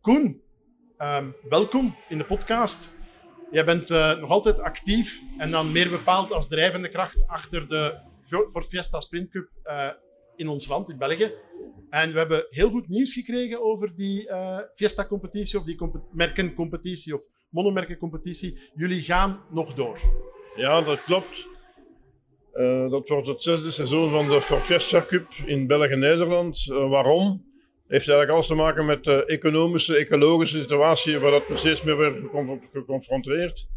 Koen, 0.00 0.42
Um, 1.02 1.34
welkom 1.48 1.96
in 2.08 2.18
de 2.18 2.24
podcast. 2.24 2.90
Jij 3.50 3.64
bent 3.64 3.90
uh, 3.90 4.16
nog 4.16 4.30
altijd 4.30 4.60
actief 4.60 5.20
en 5.38 5.50
dan 5.50 5.72
meer 5.72 5.90
bepaald 5.90 6.32
als 6.32 6.48
drijvende 6.48 6.88
kracht 6.88 7.26
achter 7.26 7.68
de 7.68 7.98
Ford 8.50 8.66
Fiesta 8.66 9.00
Sprint 9.00 9.28
Cup 9.28 9.48
uh, 9.64 9.90
in 10.36 10.48
ons 10.48 10.66
land, 10.66 10.88
in 10.88 10.98
België. 10.98 11.34
En 11.90 12.12
we 12.12 12.18
hebben 12.18 12.44
heel 12.48 12.70
goed 12.70 12.88
nieuws 12.88 13.12
gekregen 13.12 13.62
over 13.62 13.94
die 13.94 14.28
uh, 14.28 14.58
Fiesta-competitie 14.72 15.58
of 15.58 15.64
die 15.64 15.78
merkencompetitie 16.12 17.14
of 17.14 17.20
monomerkencompetitie. 17.50 18.58
Jullie 18.74 19.00
gaan 19.00 19.40
nog 19.52 19.72
door. 19.72 19.98
Ja, 20.56 20.80
dat 20.80 21.04
klopt. 21.04 21.46
Uh, 22.52 22.90
dat 22.90 23.08
wordt 23.08 23.26
het 23.26 23.42
zesde 23.42 23.70
seizoen 23.70 24.10
van 24.10 24.28
de 24.28 24.40
Ford 24.40 24.62
Fiesta 24.62 25.04
Cup 25.04 25.32
in 25.46 25.66
België-Nederland. 25.66 26.66
Uh, 26.70 26.88
waarom? 26.88 27.44
Heeft 27.86 28.08
eigenlijk 28.08 28.30
alles 28.30 28.46
te 28.46 28.54
maken 28.54 28.86
met 28.86 29.04
de 29.04 29.24
economische, 29.24 29.96
ecologische 29.96 30.60
situatie 30.60 31.18
waar 31.18 31.30
dat 31.30 31.58
steeds 31.58 31.82
meer 31.82 31.96
wordt 31.96 32.58
geconfronteerd. 32.72 33.68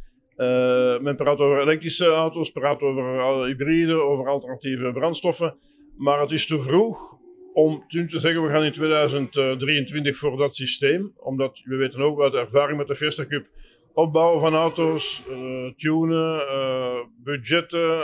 Men 1.02 1.16
praat 1.16 1.40
over 1.40 1.62
elektrische 1.62 2.06
auto's, 2.06 2.52
praat 2.52 2.82
over 2.82 3.46
hybride, 3.46 3.94
over 3.94 4.28
alternatieve 4.28 4.92
brandstoffen. 4.92 5.56
Maar 5.98 6.22
het 6.22 6.32
is 6.32 6.46
te 6.46 6.60
vroeg 6.60 7.22
om 7.54 7.88
te 7.88 8.20
zeggen, 8.20 8.42
we 8.42 8.50
gaan 8.50 8.64
in 8.64 8.72
2023 8.72 10.18
voor 10.18 10.38
dat 10.38 10.56
systeem. 10.56 11.14
Omdat 11.18 11.62
we 11.66 11.76
weten 11.76 12.02
ook 12.02 12.22
uit 12.22 12.34
ervaring 12.34 12.78
met 12.78 12.88
de 12.88 12.96
Fiesta 12.96 13.26
Cup, 13.26 13.48
opbouwen 13.94 14.40
van 14.40 14.54
auto's, 14.54 15.24
uh, 15.30 15.72
tunen, 15.72 16.42
uh, 16.42 17.00
budgetten. 17.24 18.04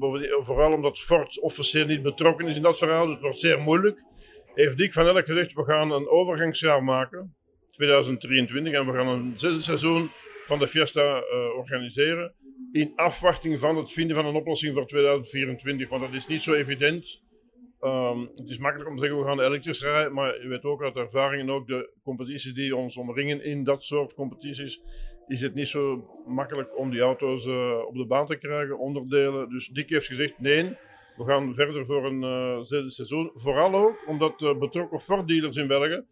Uh, 0.00 0.40
vooral 0.40 0.72
omdat 0.72 0.98
Ford 0.98 1.40
officieel 1.40 1.86
niet 1.86 2.02
betrokken 2.02 2.46
is 2.46 2.56
in 2.56 2.62
dat 2.62 2.78
verhaal, 2.78 3.04
dus 3.04 3.14
het 3.14 3.22
wordt 3.22 3.38
zeer 3.38 3.60
moeilijk. 3.60 4.04
Heeft 4.54 4.78
Dick 4.78 4.92
van 4.92 5.06
Elk 5.06 5.26
gezegd, 5.26 5.52
we 5.52 5.64
gaan 5.64 5.90
een 5.90 6.08
overgangsjaar 6.08 6.84
maken, 6.84 7.36
2023, 7.66 8.72
en 8.72 8.86
we 8.86 8.92
gaan 8.92 9.08
een 9.08 9.38
zesde 9.38 9.62
seizoen 9.62 10.10
van 10.44 10.58
de 10.58 10.66
Fiesta 10.66 11.22
organiseren. 11.56 12.34
In 12.72 12.92
afwachting 12.96 13.58
van 13.58 13.76
het 13.76 13.92
vinden 13.92 14.16
van 14.16 14.26
een 14.26 14.34
oplossing 14.34 14.74
voor 14.74 14.86
2024, 14.86 15.88
want 15.88 16.02
dat 16.02 16.14
is 16.14 16.26
niet 16.26 16.42
zo 16.42 16.52
evident. 16.52 17.22
Um, 17.82 18.20
het 18.20 18.48
is 18.48 18.58
makkelijk 18.58 18.90
om 18.90 18.96
te 18.96 19.02
zeggen 19.02 19.20
we 19.20 19.26
gaan 19.26 19.40
elektrisch 19.40 19.82
rijden, 19.82 20.12
maar 20.12 20.42
je 20.42 20.48
weet 20.48 20.64
ook 20.64 20.82
uit 20.82 20.96
ervaring 20.96 21.42
en 21.42 21.50
ook 21.50 21.66
de 21.66 21.90
competities 22.02 22.54
die 22.54 22.76
ons 22.76 22.96
omringen 22.96 23.44
in 23.44 23.64
dat 23.64 23.82
soort 23.82 24.14
competities, 24.14 24.82
is 25.26 25.40
het 25.40 25.54
niet 25.54 25.68
zo 25.68 26.10
makkelijk 26.26 26.78
om 26.78 26.90
die 26.90 27.00
auto's 27.00 27.46
uh, 27.46 27.86
op 27.86 27.94
de 27.94 28.06
baan 28.06 28.26
te 28.26 28.36
krijgen, 28.36 28.78
onderdelen. 28.78 29.48
Dus 29.48 29.68
Dick 29.68 29.90
heeft 29.90 30.06
gezegd 30.06 30.38
nee, 30.38 30.76
we 31.16 31.24
gaan 31.24 31.54
verder 31.54 31.86
voor 31.86 32.04
een 32.06 32.22
uh, 32.22 32.60
zesde 32.60 32.90
seizoen. 32.90 33.30
Vooral 33.34 33.74
ook 33.74 33.96
omdat 34.06 34.38
de 34.38 34.56
betrokken 34.56 35.00
Ford-dealers 35.00 35.56
in 35.56 35.66
België 35.66 36.04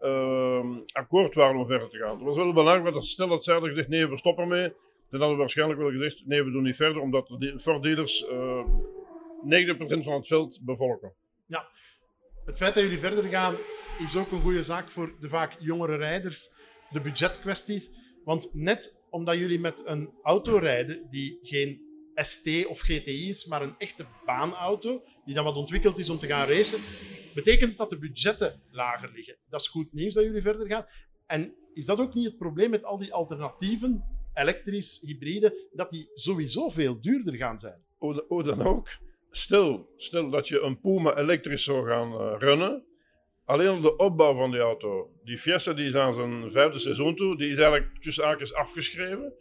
uh, 0.00 0.76
akkoord 0.92 1.34
waren 1.34 1.60
om 1.60 1.66
verder 1.66 1.88
te 1.88 1.98
gaan. 1.98 2.16
Het 2.16 2.24
was 2.24 2.36
wel 2.36 2.52
belangrijk, 2.52 2.94
want 2.94 3.04
stel 3.04 3.28
dat 3.28 3.44
zij 3.44 3.58
gezegd 3.58 3.88
nee, 3.88 4.08
we 4.08 4.16
stoppen 4.16 4.44
ermee, 4.44 4.72
dan 5.08 5.20
hadden 5.20 5.30
we 5.30 5.36
waarschijnlijk 5.36 5.80
wel 5.80 5.90
gezegd 5.90 6.22
nee, 6.26 6.42
we 6.42 6.50
doen 6.50 6.62
niet 6.62 6.76
verder, 6.76 7.02
omdat 7.02 7.26
de 7.38 7.58
Ford-dealers 7.58 8.26
90% 9.44 10.04
van 10.04 10.14
het 10.14 10.26
veld 10.26 10.60
bevolken. 10.62 11.14
Ja, 11.46 11.68
het 12.44 12.56
feit 12.56 12.74
dat 12.74 12.82
jullie 12.82 12.98
verder 12.98 13.24
gaan 13.24 13.56
is 13.98 14.16
ook 14.16 14.30
een 14.30 14.42
goede 14.42 14.62
zaak 14.62 14.88
voor 14.88 15.16
de 15.20 15.28
vaak 15.28 15.56
jongere 15.60 15.96
rijders. 15.96 16.50
De 16.90 17.00
budgetkwesties. 17.00 17.90
Want 18.24 18.54
net 18.54 18.96
omdat 19.10 19.36
jullie 19.36 19.60
met 19.60 19.82
een 19.84 20.10
auto 20.22 20.56
rijden 20.56 21.08
die 21.08 21.38
geen 21.42 21.80
ST 22.14 22.66
of 22.66 22.80
GTI 22.80 23.28
is, 23.28 23.44
maar 23.46 23.62
een 23.62 23.74
echte 23.78 24.06
baanauto, 24.24 25.02
die 25.24 25.34
dan 25.34 25.44
wat 25.44 25.56
ontwikkeld 25.56 25.98
is 25.98 26.10
om 26.10 26.18
te 26.18 26.26
gaan 26.26 26.48
racen, 26.48 26.80
betekent 27.34 27.76
dat 27.76 27.90
de 27.90 27.98
budgetten 27.98 28.62
lager 28.70 29.10
liggen. 29.12 29.36
Dat 29.48 29.60
is 29.60 29.68
goed 29.68 29.92
nieuws 29.92 30.14
dat 30.14 30.24
jullie 30.24 30.42
verder 30.42 30.66
gaan. 30.66 30.84
En 31.26 31.54
is 31.74 31.86
dat 31.86 31.98
ook 31.98 32.14
niet 32.14 32.26
het 32.26 32.38
probleem 32.38 32.70
met 32.70 32.84
al 32.84 32.98
die 32.98 33.12
alternatieven, 33.12 34.04
elektrisch, 34.34 35.00
hybride, 35.00 35.68
dat 35.72 35.90
die 35.90 36.10
sowieso 36.14 36.68
veel 36.68 37.00
duurder 37.00 37.34
gaan 37.34 37.58
zijn? 37.58 37.82
Hoe 37.98 38.42
dan 38.42 38.62
ook 38.62 38.88
stel, 39.30 39.88
stel 39.96 40.30
dat 40.30 40.48
je 40.48 40.60
een 40.60 40.80
Puma 40.80 41.16
elektrisch 41.16 41.64
zou 41.64 41.86
gaan 41.86 42.12
uh, 42.12 42.34
runnen, 42.38 42.84
alleen 43.44 43.80
de 43.80 43.96
opbouw 43.96 44.34
van 44.34 44.50
die 44.50 44.60
auto, 44.60 45.10
die 45.24 45.38
Fiesta 45.38 45.72
die 45.72 45.86
is 45.86 45.94
aan 45.94 46.14
zijn 46.14 46.50
vijfde 46.50 46.78
seizoen 46.78 47.16
toe, 47.16 47.36
die 47.36 47.50
is 47.50 47.58
eigenlijk 47.58 48.02
tussen 48.02 48.24
haakjes 48.24 48.54
afgeschreven. 48.54 49.34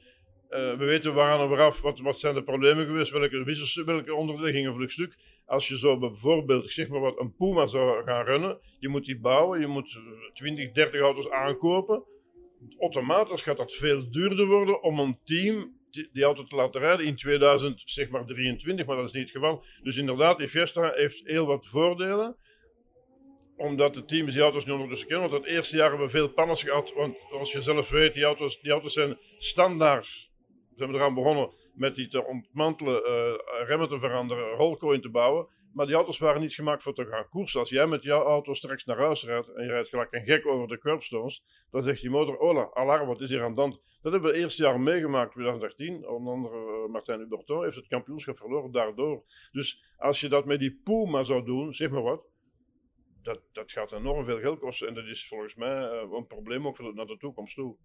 Uh, 0.50 0.78
we 0.78 0.86
weten 0.86 1.14
waaraan 1.14 1.42
en 1.42 1.50
waaraf, 1.50 1.82
wat, 1.82 2.00
wat 2.00 2.20
zijn 2.20 2.34
de 2.36 2.44
problemen 2.44 2.86
geweest, 2.86 3.12
welke, 3.12 3.44
wissels, 3.44 3.76
welke 3.86 4.14
onderliggingen 4.16 4.90
stuk. 4.90 5.16
Als 5.46 5.68
je 5.68 5.78
zo 5.78 5.98
bijvoorbeeld, 5.98 6.70
zeg 6.70 6.90
maar 6.90 7.00
wat, 7.00 7.20
een 7.20 7.36
Puma 7.36 7.68
zou 7.68 8.04
gaan 8.04 8.26
runnen, 8.26 8.60
je 8.80 8.90
moet 8.90 9.06
die 9.06 9.20
bouwen, 9.20 9.60
je 9.60 9.68
moet 9.68 10.00
20, 10.34 10.72
30 10.72 11.02
auto's 11.02 11.30
aankopen. 11.30 12.04
Automatisch 12.80 13.42
gaat 13.42 13.58
dat 13.58 13.74
veel 13.74 14.12
duurder 14.12 14.46
worden 14.46 14.84
om 14.84 15.00
een 15.00 15.20
team 15.24 15.77
die 16.14 16.24
auto 16.24 16.44
te 16.44 16.56
laten 16.56 16.82
rijden 16.82 17.06
in 17.06 17.16
2023, 17.16 18.86
maar 18.86 18.96
dat 18.96 19.06
is 19.06 19.12
niet 19.12 19.24
het 19.24 19.32
geval. 19.32 19.64
Dus 19.84 19.98
inderdaad, 19.98 20.38
die 20.38 20.48
Fiesta 20.48 20.92
heeft 20.94 21.22
heel 21.24 21.46
wat 21.46 21.68
voordelen 21.68 22.38
omdat 23.58 23.94
de 23.94 24.06
teams 24.06 24.34
die 24.34 24.42
auto's 24.42 24.66
nu 24.66 24.72
ondertussen 24.72 25.08
kennen. 25.08 25.30
Want 25.30 25.44
het 25.44 25.54
eerste 25.54 25.76
jaar 25.76 25.90
hebben 25.90 26.06
we 26.06 26.12
veel 26.12 26.34
panners 26.34 26.64
gehad. 26.64 26.94
Want 26.94 27.18
als 27.32 27.52
je 27.52 27.62
zelf 27.62 27.90
weet, 27.90 28.14
die 28.14 28.24
auto's, 28.24 28.60
die 28.62 28.72
auto's 28.72 28.94
zijn 28.94 29.18
standaard. 29.38 30.30
We 30.70 30.78
zijn 30.78 30.94
eraan 30.94 31.14
begonnen 31.14 31.54
met 31.74 31.96
die 31.96 32.08
te 32.08 32.26
ontmantelen, 32.26 33.02
uh, 33.02 33.68
remmen 33.68 33.88
te 33.88 34.00
veranderen, 34.00 34.50
rolcoin 34.50 35.02
te 35.02 35.10
bouwen. 35.10 35.48
Maar 35.78 35.86
die 35.86 35.96
auto's 35.96 36.18
waren 36.18 36.42
niet 36.42 36.54
gemaakt 36.54 36.84
voor 36.84 36.94
te 36.94 37.06
gaan 37.06 37.30
koersen. 37.30 37.60
Als 37.60 37.70
jij 37.70 37.88
met 37.88 38.04
jouw 38.04 38.24
auto 38.24 38.54
straks 38.54 38.86
naar 38.86 38.98
huis 38.98 39.24
rijdt 39.24 39.54
en 39.54 39.64
je 39.64 39.70
rijdt 39.70 39.90
gelijk 39.90 40.14
een 40.14 40.24
gek 40.24 40.48
over 40.48 40.68
de 40.68 40.78
curbstones, 40.78 41.44
dan 41.70 41.82
zegt 41.82 42.02
die 42.02 42.10
motor, 42.10 42.36
hola, 42.36 42.70
alarm, 42.74 43.08
wat 43.08 43.22
is 43.22 43.30
hier 43.30 43.44
aan 43.44 43.54
de 43.54 43.60
hand? 43.60 43.82
Dat 44.02 44.12
hebben 44.12 44.32
we 44.32 44.38
eerste 44.38 44.64
jaar 44.64 44.80
meegemaakt, 44.80 45.32
2018. 45.32 46.08
Onder 46.08 46.34
andere 46.34 46.56
uh, 46.56 46.92
Martijn 46.92 47.20
Huberton 47.20 47.64
heeft 47.64 47.76
het 47.76 47.88
kampioenschap 47.88 48.38
verloren 48.38 48.72
daardoor. 48.72 49.24
Dus 49.52 49.84
als 49.98 50.22
je 50.22 50.30
dat 50.30 50.46
met 50.46 50.60
die 50.60 50.82
Puma 50.84 51.24
zou 51.24 51.46
doen, 51.46 51.74
zeg 51.74 51.90
maar 51.90 52.04
wat, 52.04 52.28
dat, 53.22 53.42
dat 53.52 53.72
gaat 53.72 53.92
enorm 53.92 54.26
veel 54.26 54.40
geld 54.40 54.60
kosten. 54.60 54.88
En 54.88 54.94
dat 54.94 55.06
is 55.06 55.28
volgens 55.28 55.56
mij 55.56 55.82
uh, 55.82 56.12
een 56.12 56.28
probleem 56.28 56.68
ook 56.68 56.76
voor 56.76 56.86
de, 56.86 56.94
naar 56.94 57.06
de 57.06 57.18
toekomst 57.18 57.56
toe. 57.56 57.78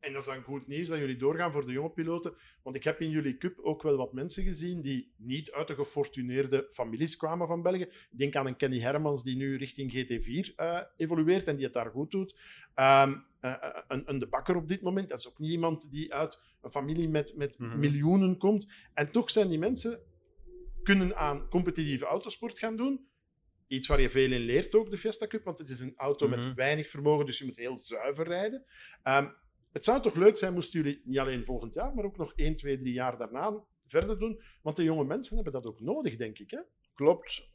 En 0.00 0.12
dat 0.12 0.20
is 0.20 0.28
dan 0.28 0.42
goed 0.42 0.66
nieuws 0.66 0.88
dat 0.88 0.98
jullie 0.98 1.16
doorgaan 1.16 1.52
voor 1.52 1.66
de 1.66 1.72
jonge 1.72 1.90
piloten. 1.90 2.34
Want 2.62 2.76
ik 2.76 2.84
heb 2.84 3.00
in 3.00 3.10
jullie 3.10 3.36
cup 3.36 3.58
ook 3.58 3.82
wel 3.82 3.96
wat 3.96 4.12
mensen 4.12 4.42
gezien 4.42 4.80
die 4.80 5.12
niet 5.16 5.52
uit 5.52 5.66
de 5.66 5.74
gefortuneerde 5.74 6.66
families 6.70 7.16
kwamen 7.16 7.46
van 7.46 7.62
België. 7.62 7.82
Ik 7.82 8.08
denk 8.10 8.36
aan 8.36 8.46
een 8.46 8.56
Kenny 8.56 8.80
Hermans 8.80 9.22
die 9.22 9.36
nu 9.36 9.56
richting 9.56 9.92
GT4 9.92 10.26
uh, 10.26 10.44
eh, 10.56 10.82
evolueert 10.96 11.48
en 11.48 11.56
die 11.56 11.64
het 11.64 11.74
daar 11.74 11.90
goed 11.90 12.10
doet. 12.10 12.32
Um, 12.74 13.24
uh, 13.40 13.54
een, 13.88 14.10
een, 14.10 14.18
De 14.18 14.28
Bakker 14.28 14.56
op 14.56 14.68
dit 14.68 14.82
moment, 14.82 15.08
dat 15.08 15.18
is 15.18 15.28
ook 15.28 15.38
niet 15.38 15.50
iemand 15.50 15.90
die 15.90 16.14
uit 16.14 16.38
een 16.62 16.70
familie 16.70 17.08
met, 17.08 17.36
met 17.36 17.58
mm 17.58 17.70
-hmm. 17.70 17.78
miljoenen 17.78 18.38
komt. 18.38 18.66
En 18.94 19.10
toch 19.10 19.30
zijn 19.30 19.48
die 19.48 19.58
mensen 19.58 20.00
kunnen 20.82 21.16
aan 21.16 21.48
competitieve 21.48 22.04
autosport 22.04 22.58
gaan 22.58 22.76
doen. 22.76 23.08
Iets 23.66 23.86
waar 23.86 24.00
je 24.00 24.10
veel 24.10 24.32
in 24.32 24.40
leert 24.40 24.74
ook, 24.74 24.90
de 24.90 24.96
Fiesta 24.96 25.26
Cup, 25.26 25.44
want 25.44 25.58
het 25.58 25.68
is 25.68 25.80
een 25.80 25.94
auto 25.96 26.26
mm 26.26 26.32
-hmm. 26.32 26.46
met 26.46 26.54
weinig 26.54 26.88
vermogen, 26.88 27.26
dus 27.26 27.38
je 27.38 27.44
moet 27.44 27.56
heel 27.56 27.78
zuiver 27.78 28.26
rijden. 28.26 28.64
Um, 29.04 29.34
het 29.76 29.84
zou 29.84 30.02
toch 30.02 30.14
leuk 30.14 30.36
zijn 30.36 30.52
moesten 30.54 30.82
jullie 30.82 31.00
niet 31.04 31.18
alleen 31.18 31.44
volgend 31.44 31.74
jaar, 31.74 31.94
maar 31.94 32.04
ook 32.04 32.16
nog 32.16 32.32
1, 32.34 32.56
2, 32.56 32.78
3 32.78 32.92
jaar 32.92 33.16
daarna 33.16 33.64
verder 33.86 34.18
doen. 34.18 34.40
Want 34.62 34.76
de 34.76 34.82
jonge 34.82 35.04
mensen 35.04 35.34
hebben 35.34 35.52
dat 35.52 35.66
ook 35.66 35.80
nodig, 35.80 36.16
denk 36.16 36.38
ik. 36.38 36.50
Hè? 36.50 36.60
Klopt. 36.94 37.48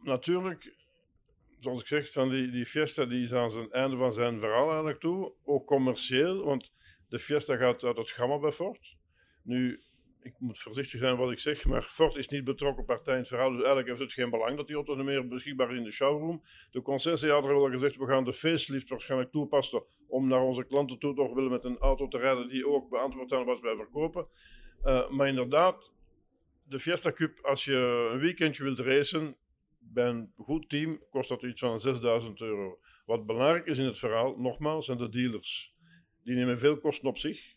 Natuurlijk, 0.00 0.74
zoals 1.58 1.80
ik 1.80 1.86
zeg, 1.86 2.12
van 2.12 2.30
die, 2.30 2.50
die 2.50 2.66
Fiesta 2.66 3.04
die 3.04 3.22
is 3.22 3.32
aan 3.32 3.50
zijn 3.50 3.70
einde 3.70 3.96
van 3.96 4.12
zijn 4.12 4.40
verhaal 4.40 4.68
eigenlijk 4.68 5.00
toe. 5.00 5.34
Ook 5.44 5.66
commercieel, 5.66 6.44
want 6.44 6.72
de 7.08 7.18
Fiesta 7.18 7.56
gaat 7.56 7.84
uit 7.84 7.96
het 7.96 8.10
gamma 8.10 8.38
bij. 8.38 8.80
Nu, 9.42 9.82
ik 10.20 10.34
moet 10.38 10.58
voorzichtig 10.58 11.00
zijn 11.00 11.16
wat 11.16 11.30
ik 11.30 11.38
zeg, 11.38 11.64
maar 11.64 11.82
Ford 11.82 12.16
is 12.16 12.28
niet 12.28 12.44
betrokken 12.44 12.84
partij 12.84 13.12
in 13.12 13.18
het 13.18 13.28
verhaal. 13.28 13.48
Dus 13.48 13.58
eigenlijk 13.58 13.88
heeft 13.88 14.00
het 14.00 14.12
geen 14.12 14.30
belang 14.30 14.56
dat 14.56 14.66
die 14.66 14.76
auto 14.76 14.94
niet 14.94 15.04
meer 15.04 15.28
beschikbaar 15.28 15.70
is 15.70 15.78
in 15.78 15.84
de 15.84 15.90
showroom. 15.90 16.42
De 16.70 16.82
concessiehouder 16.82 17.50
heeft 17.50 17.62
al 17.62 17.70
gezegd, 17.70 17.96
we 17.96 18.06
gaan 18.06 18.24
de 18.24 18.32
facelift 18.32 18.88
waarschijnlijk 18.88 19.32
toepassen 19.32 19.84
om 20.08 20.28
naar 20.28 20.40
onze 20.40 20.64
klanten 20.64 20.98
toe 20.98 21.14
toch 21.14 21.34
willen 21.34 21.50
met 21.50 21.64
een 21.64 21.78
auto 21.78 22.08
te 22.08 22.18
rijden 22.18 22.48
die 22.48 22.68
ook 22.68 22.88
beantwoordt 22.88 23.32
aan 23.32 23.44
wat 23.44 23.60
wij 23.60 23.76
verkopen. 23.76 24.26
Uh, 24.84 25.10
maar 25.10 25.28
inderdaad, 25.28 25.92
de 26.62 26.78
Fiesta 26.78 27.12
Cup, 27.12 27.38
als 27.42 27.64
je 27.64 28.08
een 28.12 28.18
weekendje 28.18 28.62
wilt 28.62 28.78
racen, 28.78 29.36
bij 29.78 30.08
een 30.08 30.32
goed 30.36 30.68
team 30.68 31.00
kost 31.10 31.28
dat 31.28 31.42
iets 31.42 31.60
van 31.60 31.80
6000 31.80 32.40
euro. 32.40 32.78
Wat 33.06 33.26
belangrijk 33.26 33.66
is 33.66 33.78
in 33.78 33.84
het 33.84 33.98
verhaal, 33.98 34.36
nogmaals, 34.36 34.86
zijn 34.86 34.98
de 34.98 35.08
dealers. 35.08 35.74
Die 36.24 36.34
nemen 36.34 36.58
veel 36.58 36.78
kosten 36.78 37.08
op 37.08 37.18
zich 37.18 37.55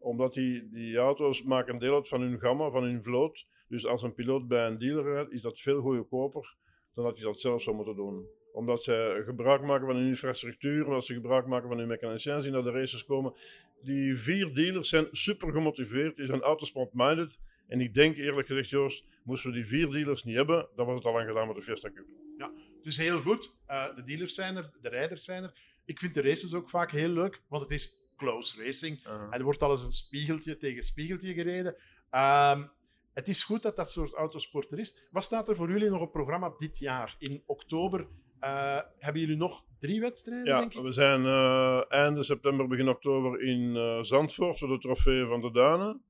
omdat 0.00 0.34
die, 0.34 0.68
die 0.70 0.96
auto's 0.96 1.42
maken 1.42 1.78
deel 1.78 1.94
uit 1.94 2.08
van 2.08 2.20
hun 2.20 2.40
gamma, 2.40 2.70
van 2.70 2.82
hun 2.82 3.02
vloot. 3.02 3.46
Dus 3.68 3.86
als 3.86 4.02
een 4.02 4.14
piloot 4.14 4.48
bij 4.48 4.66
een 4.66 4.76
dealer 4.76 5.04
rijdt, 5.04 5.32
is 5.32 5.42
dat 5.42 5.60
veel 5.60 5.80
goedkoper 5.80 6.56
dan 6.94 7.04
dat 7.04 7.16
hij 7.16 7.26
dat 7.26 7.40
zelf 7.40 7.62
zou 7.62 7.76
moeten 7.76 7.96
doen. 7.96 8.26
Omdat 8.52 8.82
ze 8.82 9.22
gebruik 9.24 9.62
maken 9.62 9.86
van 9.86 9.96
hun 9.96 10.08
infrastructuur, 10.08 10.86
omdat 10.86 11.04
ze 11.04 11.14
gebruik 11.14 11.46
maken 11.46 11.68
van 11.68 11.78
hun 11.78 11.88
mechaniciëns 11.88 12.42
die 12.42 12.52
naar 12.52 12.62
de 12.62 12.70
races 12.70 13.04
komen. 13.04 13.34
Die 13.82 14.16
vier 14.16 14.54
dealers 14.54 14.88
zijn 14.88 15.08
super 15.10 15.52
gemotiveerd, 15.52 16.16
die 16.16 16.26
zijn 16.26 16.40
autosport-minded. 16.40 17.38
En 17.66 17.80
ik 17.80 17.94
denk 17.94 18.16
eerlijk 18.16 18.46
gezegd, 18.46 18.68
Joost, 18.68 19.06
moesten 19.24 19.50
we 19.50 19.56
die 19.56 19.66
vier 19.66 19.90
dealers 19.90 20.24
niet 20.24 20.36
hebben, 20.36 20.68
dan 20.76 20.86
was 20.86 20.96
het 20.96 21.04
al 21.04 21.12
lang 21.12 21.28
gedaan 21.28 21.46
met 21.46 21.56
de 21.56 21.62
Fiesta 21.62 21.90
Cup. 21.90 22.06
Ja, 22.38 22.52
dus 22.82 22.96
heel 22.96 23.20
goed. 23.20 23.54
Uh, 23.68 23.94
de 23.96 24.02
dealers 24.02 24.34
zijn 24.34 24.56
er, 24.56 24.70
de 24.80 24.88
rijders 24.88 25.24
zijn 25.24 25.42
er. 25.42 25.52
Ik 25.84 25.98
vind 25.98 26.14
de 26.14 26.22
races 26.22 26.54
ook 26.54 26.68
vaak 26.68 26.90
heel 26.90 27.08
leuk, 27.08 27.42
want 27.48 27.62
het 27.62 27.70
is 27.70 28.12
close 28.16 28.64
racing. 28.64 28.98
Uh 28.98 29.04
-huh. 29.04 29.22
En 29.22 29.32
er 29.38 29.42
wordt 29.42 29.62
al 29.62 29.70
eens 29.70 29.82
een 29.82 29.92
spiegeltje 29.92 30.56
tegen 30.56 30.82
spiegeltje 30.82 31.34
gereden. 31.34 31.76
Um, 32.10 32.70
het 33.14 33.28
is 33.28 33.42
goed 33.42 33.62
dat 33.62 33.76
dat 33.76 33.90
soort 33.90 34.14
autosport 34.14 34.72
er 34.72 34.78
is. 34.78 35.08
Wat 35.10 35.24
staat 35.24 35.48
er 35.48 35.56
voor 35.56 35.70
jullie 35.70 35.90
nog 35.90 36.00
op 36.00 36.12
programma 36.12 36.52
dit 36.56 36.78
jaar? 36.78 37.16
In 37.18 37.42
oktober 37.46 38.06
uh, 38.40 38.80
hebben 38.98 39.20
jullie 39.20 39.36
nog 39.36 39.64
drie 39.78 40.00
wedstrijden, 40.00 40.52
ja, 40.52 40.58
denk 40.58 40.74
ik? 40.74 40.82
we 40.82 40.92
zijn 40.92 41.24
uh, 41.24 41.92
einde 41.92 42.22
september, 42.22 42.66
begin 42.66 42.88
oktober 42.88 43.40
in 43.42 43.74
uh, 43.76 44.02
Zandvoort 44.02 44.58
voor 44.58 44.68
de 44.68 44.78
trofee 44.78 45.26
van 45.26 45.40
de 45.40 45.50
Duinen. 45.50 46.02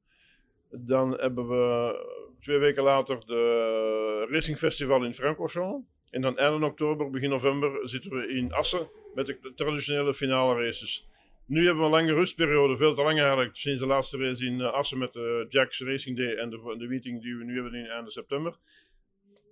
Dan 0.70 1.12
hebben 1.12 1.48
we 1.48 1.94
twee 2.38 2.58
weken 2.58 2.82
later 2.82 3.26
de 3.26 4.26
Racing 4.30 4.58
Festival 4.58 5.04
in 5.04 5.14
Francorchamps. 5.14 5.86
En 6.10 6.20
dan 6.20 6.38
einde 6.38 6.66
oktober, 6.66 7.10
begin 7.10 7.30
november 7.30 7.88
zitten 7.88 8.10
we 8.10 8.28
in 8.28 8.52
Assen 8.52 8.90
met 9.14 9.26
de 9.26 9.52
traditionele 9.54 10.14
finale 10.14 10.64
races. 10.64 11.08
Nu 11.46 11.64
hebben 11.64 11.78
we 11.78 11.84
een 11.84 11.90
lange 11.90 12.14
rustperiode, 12.14 12.76
veel 12.76 12.94
te 12.94 13.02
lang 13.02 13.18
eigenlijk, 13.18 13.56
sinds 13.56 13.80
de 13.80 13.86
laatste 13.86 14.18
race 14.18 14.46
in 14.46 14.60
Assen 14.60 14.98
met 14.98 15.12
de 15.12 15.44
Jacks 15.48 15.80
Racing 15.80 16.16
Day 16.16 16.34
en 16.34 16.50
de, 16.50 16.76
de 16.78 16.86
meeting 16.88 17.22
die 17.22 17.36
we 17.36 17.44
nu 17.44 17.54
hebben 17.54 17.74
in 17.74 17.86
einde 17.86 18.10
september. 18.10 18.56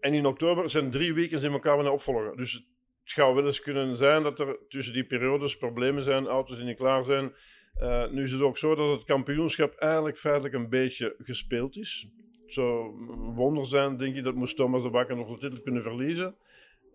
En 0.00 0.12
in 0.12 0.26
oktober 0.26 0.70
zijn 0.70 0.90
drie 0.90 1.14
weekends 1.14 1.44
in 1.44 1.52
elkaar 1.52 1.78
weer 1.78 1.90
opvolgen. 1.90 2.36
Dus 2.36 2.52
het 2.52 2.64
zou 3.04 3.34
wel 3.34 3.46
eens 3.46 3.60
kunnen 3.60 3.96
zijn 3.96 4.22
dat 4.22 4.40
er 4.40 4.58
tussen 4.68 4.94
die 4.94 5.04
periodes 5.04 5.56
problemen 5.56 6.02
zijn, 6.02 6.26
auto's 6.26 6.56
die 6.56 6.64
niet 6.64 6.76
klaar 6.76 7.04
zijn. 7.04 7.32
Uh, 7.80 8.10
nu 8.10 8.24
is 8.24 8.32
het 8.32 8.40
ook 8.40 8.58
zo 8.58 8.74
dat 8.74 8.90
het 8.90 9.04
kampioenschap 9.04 9.74
eigenlijk 9.74 10.18
feitelijk 10.18 10.54
een 10.54 10.68
beetje 10.68 11.14
gespeeld 11.18 11.76
is. 11.76 12.08
Zou 12.52 12.94
een 13.10 13.34
wonder 13.34 13.66
zijn, 13.66 13.96
denk 13.96 14.16
ik, 14.16 14.24
dat 14.24 14.34
moest 14.34 14.56
Thomas 14.56 14.82
de 14.82 14.90
Bakker 14.90 15.16
nog 15.16 15.28
de 15.28 15.38
titel 15.38 15.62
kunnen 15.62 15.82
verliezen. 15.82 16.36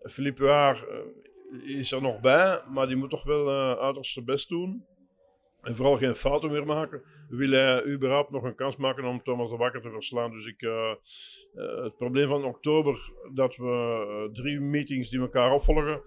Philippe 0.02 0.42
Huard 0.42 0.84
uh, 1.50 1.78
is 1.78 1.92
er 1.92 2.02
nog 2.02 2.20
bij, 2.20 2.62
maar 2.68 2.86
die 2.86 2.96
moet 2.96 3.10
toch 3.10 3.24
wel 3.24 3.48
uh, 3.48 3.78
uiterst 3.78 4.12
zijn 4.12 4.24
best 4.24 4.48
doen. 4.48 4.84
En 5.60 5.76
vooral 5.76 5.96
geen 5.96 6.14
fouten 6.14 6.50
meer 6.50 6.66
maken. 6.66 7.02
Wil 7.28 7.50
hij 7.50 7.84
überhaupt 7.84 8.30
nog 8.30 8.42
een 8.42 8.54
kans 8.54 8.76
maken 8.76 9.04
om 9.04 9.22
Thomas 9.22 9.50
de 9.50 9.56
Bakker 9.56 9.80
te 9.80 9.90
verslaan? 9.90 10.30
Dus 10.30 10.46
ik, 10.46 10.62
uh, 10.62 10.94
het 11.82 11.96
probleem 11.96 12.28
van 12.28 12.44
oktober, 12.44 13.12
dat 13.32 13.56
we 13.56 14.28
drie 14.32 14.60
meetings 14.60 15.10
die 15.10 15.20
elkaar 15.20 15.52
opvolgen. 15.52 16.02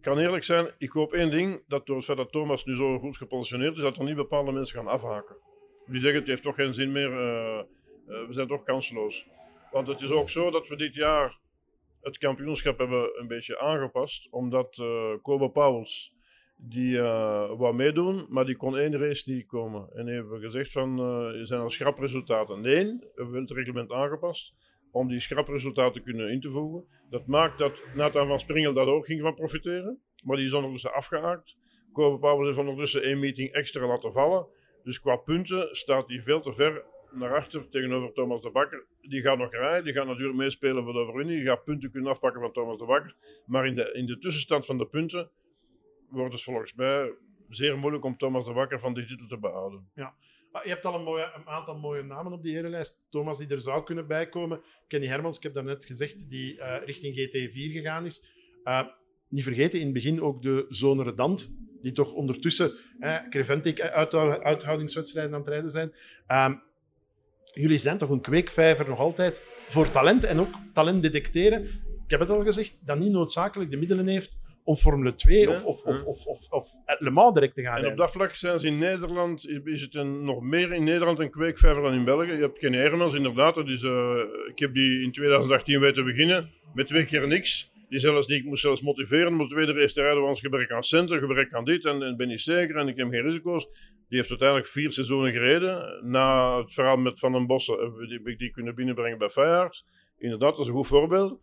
kan 0.00 0.18
eerlijk 0.18 0.44
zijn, 0.44 0.74
ik 0.78 0.90
hoop 0.90 1.12
één 1.12 1.30
ding: 1.30 1.64
dat 1.68 1.86
door 1.86 1.96
het 1.96 2.04
feit 2.04 2.18
dat 2.18 2.32
Thomas 2.32 2.64
nu 2.64 2.74
zo 2.74 2.98
goed 2.98 3.16
gepositioneerd 3.16 3.76
is, 3.76 3.82
dat 3.82 3.98
er 3.98 4.04
niet 4.04 4.16
bepaalde 4.16 4.52
mensen 4.52 4.76
gaan 4.76 4.92
afhaken. 4.92 5.36
Die 5.86 6.00
zeggen 6.00 6.18
het 6.18 6.28
heeft 6.28 6.42
toch 6.42 6.54
geen 6.54 6.74
zin 6.74 6.90
meer, 6.90 7.10
we 8.06 8.26
zijn 8.28 8.48
toch 8.48 8.62
kansloos. 8.62 9.26
Want 9.70 9.86
het 9.86 10.00
is 10.00 10.10
ook 10.10 10.28
zo 10.30 10.50
dat 10.50 10.68
we 10.68 10.76
dit 10.76 10.94
jaar 10.94 11.38
het 12.00 12.18
kampioenschap 12.18 12.78
hebben 12.78 13.20
een 13.20 13.26
beetje 13.26 13.58
aangepast, 13.58 14.28
omdat 14.30 14.82
Kobo 15.22 15.48
Pauwels 15.48 16.14
die 16.56 16.96
uh, 16.96 17.56
wou 17.56 17.74
meedoen, 17.74 18.26
maar 18.28 18.44
die 18.44 18.56
kon 18.56 18.76
één 18.76 18.98
race 18.98 19.30
niet 19.30 19.46
komen. 19.46 19.88
En 19.92 20.06
hebben 20.06 20.32
we 20.32 20.40
gezegd 20.40 20.72
van, 20.72 21.00
uh, 21.00 21.44
zijn 21.44 21.60
er 21.60 21.72
schrapresultaten? 21.72 22.60
Nee, 22.60 22.84
we 22.84 23.12
hebben 23.14 23.40
het 23.40 23.50
reglement 23.50 23.92
aangepast 23.92 24.54
om 24.90 25.08
die 25.08 25.20
schrapresultaten 25.20 25.92
te 25.92 26.00
kunnen 26.00 26.30
in 26.30 26.40
te 26.40 26.50
voegen. 26.50 26.84
Dat 27.10 27.26
maakt 27.26 27.58
dat 27.58 27.82
Nathan 27.94 28.26
van 28.26 28.38
Springel 28.38 28.72
daar 28.72 28.86
ook 28.86 29.06
ging 29.06 29.20
van 29.20 29.34
profiteren, 29.34 30.00
maar 30.22 30.36
die 30.36 30.46
is 30.46 30.52
ondertussen 30.52 30.92
afgehaakt. 30.92 31.56
Kobe 31.92 32.18
Pauwels 32.18 32.46
heeft 32.46 32.58
ondertussen 32.58 33.02
één 33.02 33.18
meeting 33.18 33.52
extra 33.52 33.86
laten 33.86 34.12
vallen. 34.12 34.46
Dus 34.82 35.00
qua 35.00 35.16
punten 35.16 35.76
staat 35.76 36.08
hij 36.08 36.20
veel 36.20 36.40
te 36.40 36.52
ver 36.52 36.84
naar 37.14 37.34
achter 37.34 37.68
tegenover 37.68 38.12
Thomas 38.12 38.42
de 38.42 38.50
Bakker. 38.50 38.86
Die 39.00 39.22
gaat 39.22 39.38
nog 39.38 39.52
rijden, 39.52 39.84
die 39.84 39.92
gaat 39.92 40.06
natuurlijk 40.06 40.36
meespelen 40.36 40.84
voor 40.84 40.92
de 40.92 40.98
overwinning. 40.98 41.38
Die 41.38 41.48
gaat 41.48 41.64
punten 41.64 41.90
kunnen 41.90 42.10
afpakken 42.10 42.40
van 42.40 42.52
Thomas 42.52 42.78
de 42.78 42.84
Bakker. 42.84 43.14
Maar 43.46 43.66
in 43.66 43.74
de, 43.74 43.92
in 43.92 44.06
de 44.06 44.18
tussenstand 44.18 44.66
van 44.66 44.78
de 44.78 44.86
punten 44.86 45.30
wordt 46.08 46.32
het 46.32 46.42
volgens 46.42 46.74
mij 46.74 47.14
zeer 47.48 47.78
moeilijk 47.78 48.04
om 48.04 48.16
Thomas 48.16 48.44
de 48.44 48.52
Bakker 48.52 48.78
van 48.78 48.94
die 48.94 49.06
titel 49.06 49.26
te 49.26 49.38
behouden. 49.38 49.90
Ja. 49.94 50.14
Je 50.62 50.68
hebt 50.68 50.84
al 50.84 50.94
een, 50.94 51.30
een, 51.34 51.48
aantal 51.48 51.78
mooie 51.78 52.02
namen 52.02 52.32
op 52.32 52.42
die 52.42 52.54
herenlijst. 52.54 53.06
Thomas 53.10 53.38
die 53.38 53.48
er 53.48 53.60
zou 53.60 53.84
kunnen 53.84 54.06
bijkomen. 54.06 54.60
Kenny 54.86 55.06
Hermans, 55.06 55.36
ik 55.36 55.42
heb 55.42 55.54
daarnet 55.54 55.84
gezegd, 55.84 56.28
die 56.28 56.56
uh, 56.56 56.76
richting 56.84 57.14
GT4 57.14 57.72
gegaan 57.72 58.04
is. 58.04 58.22
Uh, 58.64 58.82
niet 59.28 59.44
vergeten, 59.44 59.78
in 59.78 59.84
het 59.84 59.94
begin 59.94 60.22
ook 60.22 60.42
de 60.42 60.66
Zone 60.68 61.02
Redant, 61.02 61.56
die 61.80 61.92
toch 61.92 62.12
ondertussen 62.12 62.72
eh, 62.98 63.16
uithoudingswedstrijden 64.42 65.32
aan 65.34 65.40
het 65.40 65.48
rijden 65.48 65.70
zijn. 65.70 65.92
Uh, 66.28 66.54
jullie 67.54 67.78
zijn 67.78 67.98
toch 67.98 68.10
een 68.10 68.20
kweekvijver 68.20 68.88
nog 68.88 68.98
altijd 68.98 69.42
voor 69.68 69.90
talent 69.90 70.24
en 70.24 70.40
ook 70.40 70.54
talent 70.72 71.02
detecteren. 71.02 71.62
Ik 72.04 72.10
heb 72.10 72.20
het 72.20 72.30
al 72.30 72.42
gezegd, 72.42 72.86
dat 72.86 72.98
niet 72.98 73.12
noodzakelijk 73.12 73.70
de 73.70 73.76
middelen 73.76 74.06
heeft 74.06 74.38
om 74.64 74.76
Formule 74.76 75.14
2 75.14 75.46
nee, 75.46 75.54
of, 75.54 75.64
of, 75.64 75.82
of, 75.82 76.04
of, 76.04 76.26
of, 76.26 76.48
of 76.50 76.66
Le 76.98 77.10
Mans 77.10 77.34
direct 77.34 77.54
te 77.54 77.62
gaan 77.62 77.74
En 77.74 77.80
rijden. 77.80 77.92
op 77.92 77.98
dat 77.98 78.10
vlak 78.10 78.34
zijn 78.34 78.58
ze 78.58 78.66
in 78.66 78.76
Nederland, 78.76 79.48
is 79.64 79.80
het 79.80 79.94
een, 79.94 80.24
nog 80.24 80.40
meer 80.40 80.72
in 80.72 80.84
Nederland 80.84 81.18
een 81.18 81.30
kweekvijver 81.30 81.82
dan 81.82 81.92
in 81.92 82.04
België. 82.04 82.32
Je 82.32 82.40
hebt 82.40 82.58
Kenny 82.58 82.78
Hermans, 82.78 83.14
inderdaad. 83.14 83.56
Uh, 83.56 83.64
ik 84.48 84.58
heb 84.58 84.74
die 84.74 85.02
in 85.02 85.12
2018 85.12 85.80
weten 85.80 86.04
beginnen 86.04 86.50
met 86.74 86.86
twee 86.86 87.06
keer 87.06 87.26
niks. 87.26 87.72
Die, 87.88 87.98
zelfs, 87.98 88.26
die 88.26 88.38
ik 88.38 88.44
moest 88.44 88.62
zelfs 88.62 88.82
motiveren 88.82 89.38
de 89.38 89.46
tweede 89.46 89.72
rijden, 89.72 90.22
want 90.22 90.38
gebrek 90.38 90.70
aan 90.70 90.82
centen, 90.82 91.18
gebrek 91.18 91.52
aan 91.52 91.64
dit 91.64 91.84
en, 91.84 92.02
en 92.02 92.16
ben 92.16 92.30
ik 92.30 92.38
zeker 92.38 92.76
en 92.76 92.88
ik 92.88 92.96
heb 92.96 93.10
geen 93.10 93.22
risico's. 93.22 93.66
Die 94.08 94.18
heeft 94.18 94.28
uiteindelijk 94.28 94.68
vier 94.68 94.92
seizoenen 94.92 95.32
gereden. 95.32 96.00
Na 96.10 96.58
het 96.58 96.72
verhaal 96.72 96.96
met 96.96 97.18
Van 97.18 97.32
den 97.32 97.46
Bossen 97.46 97.78
heb 97.80 98.26
ik 98.26 98.38
die, 98.38 98.50
kunnen 98.50 98.74
binnenbrengen 98.74 99.18
bij 99.18 99.28
Feyenoord. 99.28 99.84
Inderdaad, 100.18 100.50
dat 100.50 100.60
is 100.60 100.66
een 100.66 100.74
goed 100.74 100.86
voorbeeld. 100.86 101.40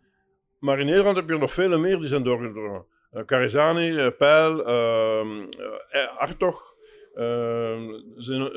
Maar 0.58 0.80
in 0.80 0.86
Nederland 0.86 1.16
heb 1.16 1.28
je 1.28 1.38
nog 1.38 1.52
vele 1.52 1.78
meer 1.78 1.98
die 1.98 2.08
zijn 2.08 2.22
doorgedrongen. 2.22 2.86
Uh, 3.12 3.24
Carizani, 3.24 3.90
uh, 3.90 4.08
Peil, 4.16 4.68
uh, 4.68 5.46
Artog. 6.16 6.70
Dat 7.14 8.24
zijn 8.24 8.52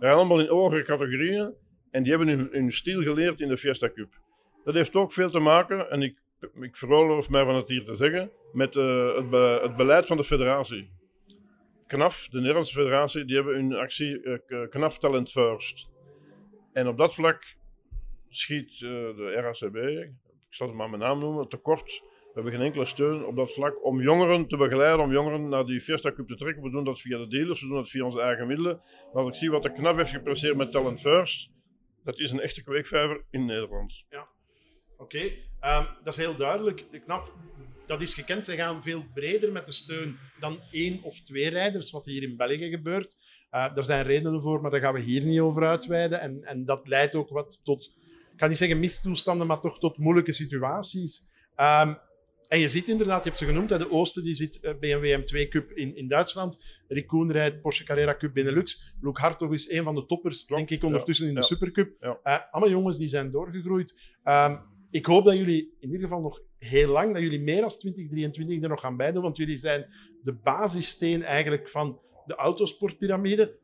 allemaal 0.00 0.40
in 0.40 0.48
hogere 0.48 0.82
categorieën. 0.82 1.54
En 1.90 2.02
die 2.02 2.12
hebben 2.16 2.28
hun, 2.28 2.48
hun 2.50 2.72
stil 2.72 3.02
geleerd 3.02 3.40
in 3.40 3.48
de 3.48 3.56
Fiesta 3.56 3.90
Cup. 3.92 4.20
Dat 4.64 4.74
heeft 4.74 4.94
ook 4.94 5.12
veel 5.12 5.30
te 5.30 5.38
maken, 5.38 5.90
en 5.90 6.02
ik, 6.02 6.21
ik 6.60 6.76
veroorloof 6.76 7.28
mij 7.28 7.44
van 7.44 7.54
het 7.54 7.68
hier 7.68 7.84
te 7.84 7.94
zeggen, 7.94 8.30
met 8.52 8.74
het, 8.74 9.30
be, 9.30 9.58
het 9.62 9.76
beleid 9.76 10.06
van 10.06 10.16
de 10.16 10.24
federatie. 10.24 10.90
KNAF, 11.86 12.28
de 12.28 12.38
Nederlandse 12.38 12.74
federatie, 12.74 13.24
die 13.24 13.36
hebben 13.36 13.54
hun 13.54 13.74
actie 13.74 14.40
KNAF 14.68 14.98
Talent 14.98 15.30
First. 15.30 15.90
En 16.72 16.86
op 16.86 16.96
dat 16.96 17.14
vlak 17.14 17.56
schiet 18.28 18.78
de 18.78 19.32
RACB, 19.34 19.76
ik 19.76 20.54
zal 20.54 20.66
het 20.66 20.76
maar 20.76 20.90
mijn 20.90 21.02
naam 21.02 21.18
noemen, 21.18 21.48
tekort 21.48 22.02
we 22.32 22.40
hebben 22.40 22.58
geen 22.58 22.66
enkele 22.66 22.84
steun 22.84 23.24
op 23.24 23.36
dat 23.36 23.52
vlak 23.52 23.84
om 23.84 24.00
jongeren 24.00 24.48
te 24.48 24.56
begeleiden, 24.56 25.04
om 25.04 25.12
jongeren 25.12 25.48
naar 25.48 25.64
die 25.64 25.80
Fiesta 25.80 26.12
Cup 26.12 26.26
te 26.26 26.34
trekken. 26.34 26.62
We 26.62 26.70
doen 26.70 26.84
dat 26.84 27.00
via 27.00 27.18
de 27.18 27.28
dealers, 27.28 27.60
we 27.60 27.66
doen 27.66 27.76
dat 27.76 27.88
via 27.88 28.04
onze 28.04 28.20
eigen 28.20 28.46
middelen. 28.46 28.76
Maar 29.12 29.22
als 29.22 29.28
ik 29.28 29.34
zie 29.34 29.50
wat 29.50 29.62
de 29.62 29.72
KNAF 29.72 29.96
heeft 29.96 30.10
gepresteerd 30.10 30.56
met 30.56 30.72
Talent 30.72 31.00
First, 31.00 31.50
dat 32.02 32.18
is 32.18 32.30
een 32.30 32.40
echte 32.40 32.62
kweekvijver 32.62 33.24
in 33.30 33.44
Nederland. 33.44 34.06
Ja, 34.08 34.28
oké. 34.96 35.50
Um, 35.64 35.86
dat 36.02 36.12
is 36.12 36.16
heel 36.16 36.36
duidelijk. 36.36 36.84
De 36.90 36.98
KNAF, 36.98 37.32
dat 37.86 38.00
is 38.00 38.14
gekend. 38.14 38.44
Ze 38.44 38.54
gaan 38.54 38.82
veel 38.82 39.04
breder 39.14 39.52
met 39.52 39.66
de 39.66 39.72
steun 39.72 40.18
dan 40.38 40.60
één 40.70 41.02
of 41.02 41.20
twee 41.20 41.48
rijders, 41.48 41.90
wat 41.90 42.04
hier 42.04 42.22
in 42.22 42.36
België 42.36 42.70
gebeurt. 42.70 43.16
Uh, 43.52 43.76
er 43.76 43.84
zijn 43.84 44.04
redenen 44.04 44.40
voor, 44.40 44.60
maar 44.60 44.70
daar 44.70 44.80
gaan 44.80 44.94
we 44.94 45.00
hier 45.00 45.22
niet 45.22 45.40
over 45.40 45.66
uitweiden. 45.66 46.20
En, 46.20 46.44
en 46.44 46.64
dat 46.64 46.88
leidt 46.88 47.14
ook 47.14 47.28
wat 47.28 47.60
tot, 47.64 47.90
ik 48.32 48.36
kan 48.36 48.48
niet 48.48 48.58
zeggen 48.58 48.78
mistoestanden, 48.78 49.46
maar 49.46 49.60
toch 49.60 49.78
tot 49.78 49.98
moeilijke 49.98 50.32
situaties. 50.32 51.22
Um, 51.56 51.98
en 52.48 52.58
je 52.58 52.68
ziet 52.68 52.88
inderdaad, 52.88 53.22
je 53.22 53.28
hebt 53.28 53.40
ze 53.40 53.46
genoemd, 53.46 53.68
de 53.68 53.90
Oosten 53.90 54.22
die 54.22 54.34
zit 54.34 54.76
BMW 54.80 55.20
M2 55.20 55.48
Cup 55.48 55.70
in, 55.70 55.96
in 55.96 56.08
Duitsland. 56.08 56.82
Rick 56.88 57.06
Koen 57.06 57.32
rijdt 57.32 57.60
Porsche 57.60 57.84
Carrera 57.84 58.16
Cup 58.16 58.34
Benelux. 58.34 58.96
Luke 59.00 59.20
Hartog 59.20 59.52
is 59.52 59.70
een 59.70 59.82
van 59.82 59.94
de 59.94 60.06
toppers, 60.06 60.46
denk 60.46 60.70
ik, 60.70 60.82
ondertussen 60.82 61.26
in 61.26 61.34
de 61.34 61.40
ja, 61.40 61.46
Supercup. 61.46 61.96
Ja. 62.00 62.20
Uh, 62.24 62.38
allemaal 62.50 62.70
jongens 62.70 62.98
die 62.98 63.08
zijn 63.08 63.30
doorgegroeid. 63.30 63.94
Um, 64.24 64.60
ik 64.92 65.06
hoop 65.06 65.24
dat 65.24 65.36
jullie 65.36 65.76
in 65.80 65.90
ieder 65.90 66.00
geval 66.00 66.20
nog 66.20 66.42
heel 66.58 66.88
lang, 66.88 67.12
dat 67.12 67.22
jullie 67.22 67.40
meer 67.40 67.60
dan 67.60 67.68
2023 67.68 68.62
er 68.62 68.68
nog 68.68 68.80
gaan 68.80 68.96
bijdoen, 68.96 69.22
want 69.22 69.36
jullie 69.36 69.56
zijn 69.56 69.86
de 70.22 70.32
basissteen 70.32 71.22
eigenlijk 71.22 71.68
van 71.68 72.00
de 72.24 72.34
autosportpyramide. 72.34 73.60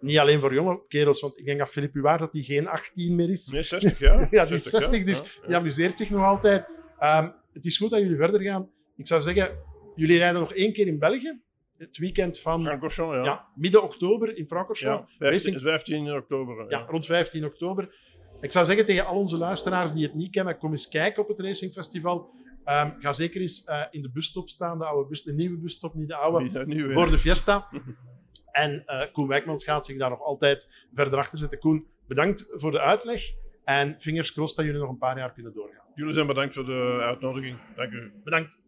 Niet 0.00 0.18
alleen 0.18 0.40
voor 0.40 0.54
jonge 0.54 0.82
kerels, 0.88 1.20
want 1.20 1.38
ik 1.38 1.44
denk 1.44 1.58
dat 1.58 1.68
Philippe 1.68 1.98
Huard 1.98 2.18
dat 2.18 2.32
hij 2.32 2.42
geen 2.42 2.68
18 2.68 3.14
meer 3.14 3.30
is. 3.30 3.46
Nee, 3.46 3.62
60 3.62 3.98
jaar. 3.98 4.28
ja, 4.34 4.44
die 4.46 4.54
is 4.54 4.64
60, 4.64 5.04
dus 5.04 5.18
ja, 5.18 5.24
ja. 5.40 5.46
die 5.46 5.56
amuseert 5.56 5.96
zich 5.96 6.10
nog 6.10 6.24
altijd. 6.24 6.68
Um, 7.00 7.34
het 7.52 7.64
is 7.64 7.76
goed 7.76 7.90
dat 7.90 8.00
jullie 8.00 8.16
verder 8.16 8.42
gaan. 8.42 8.70
Ik 8.96 9.06
zou 9.06 9.20
zeggen, 9.20 9.58
jullie 9.94 10.18
rijden 10.18 10.40
nog 10.40 10.54
één 10.54 10.72
keer 10.72 10.86
in 10.86 10.98
België. 10.98 11.40
Het 11.76 11.98
weekend 11.98 12.38
van 12.38 12.62
ja. 12.62 12.78
ja. 12.96 13.48
midden 13.54 13.82
oktober 13.82 14.36
in 14.36 14.46
Francorchamps. 14.46 15.16
Ja, 15.18 15.28
15, 15.28 15.60
15 15.60 16.12
oktober. 16.12 16.56
Ja. 16.56 16.78
ja, 16.78 16.86
rond 16.86 17.06
15 17.06 17.44
oktober. 17.44 17.94
Ik 18.42 18.52
zou 18.52 18.64
zeggen 18.64 18.84
tegen 18.84 19.06
al 19.06 19.16
onze 19.16 19.36
luisteraars 19.36 19.92
die 19.92 20.02
het 20.02 20.14
niet 20.14 20.30
kennen, 20.30 20.58
kom 20.58 20.70
eens 20.70 20.88
kijken 20.88 21.22
op 21.22 21.28
het 21.28 21.40
Racing 21.40 21.72
Festival. 21.72 22.30
Um, 22.64 22.94
ga 22.98 23.12
zeker 23.12 23.40
eens 23.40 23.66
uh, 23.68 23.82
in 23.90 24.02
de 24.02 24.10
busstop 24.10 24.48
staan, 24.48 24.78
de, 24.78 24.84
oude 24.84 25.08
bus, 25.08 25.22
de 25.22 25.32
nieuwe 25.32 25.58
busstop, 25.58 25.94
niet 25.94 26.08
de 26.08 26.16
oude, 26.16 26.42
niet, 26.42 26.66
nieuwe, 26.66 26.92
voor 26.92 27.10
de 27.10 27.18
Fiesta. 27.18 27.68
en 28.64 28.82
uh, 28.86 29.02
Koen 29.12 29.28
Wijkmans 29.28 29.64
gaat 29.64 29.84
zich 29.84 29.98
daar 29.98 30.10
nog 30.10 30.20
altijd 30.20 30.86
verder 30.92 31.18
achter 31.18 31.38
zetten. 31.38 31.58
Koen, 31.58 31.86
bedankt 32.06 32.46
voor 32.50 32.70
de 32.70 32.80
uitleg. 32.80 33.20
En 33.64 34.00
fingers 34.00 34.32
crossed 34.32 34.56
dat 34.56 34.66
jullie 34.66 34.80
nog 34.80 34.90
een 34.90 34.98
paar 34.98 35.18
jaar 35.18 35.32
kunnen 35.32 35.52
doorgaan. 35.52 35.86
Jullie 35.94 36.14
zijn 36.14 36.26
bedankt 36.26 36.54
voor 36.54 36.64
de 36.64 36.98
uitnodiging. 37.02 37.58
Dank 37.74 37.92
u. 37.92 38.12
Bedankt. 38.24 38.62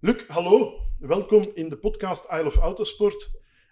Luc, 0.00 0.24
hallo. 0.26 0.80
Welkom 0.98 1.42
in 1.54 1.68
de 1.68 1.78
podcast 1.78 2.30
Isle 2.30 2.44
of 2.44 2.56
Autosport. 2.56 3.30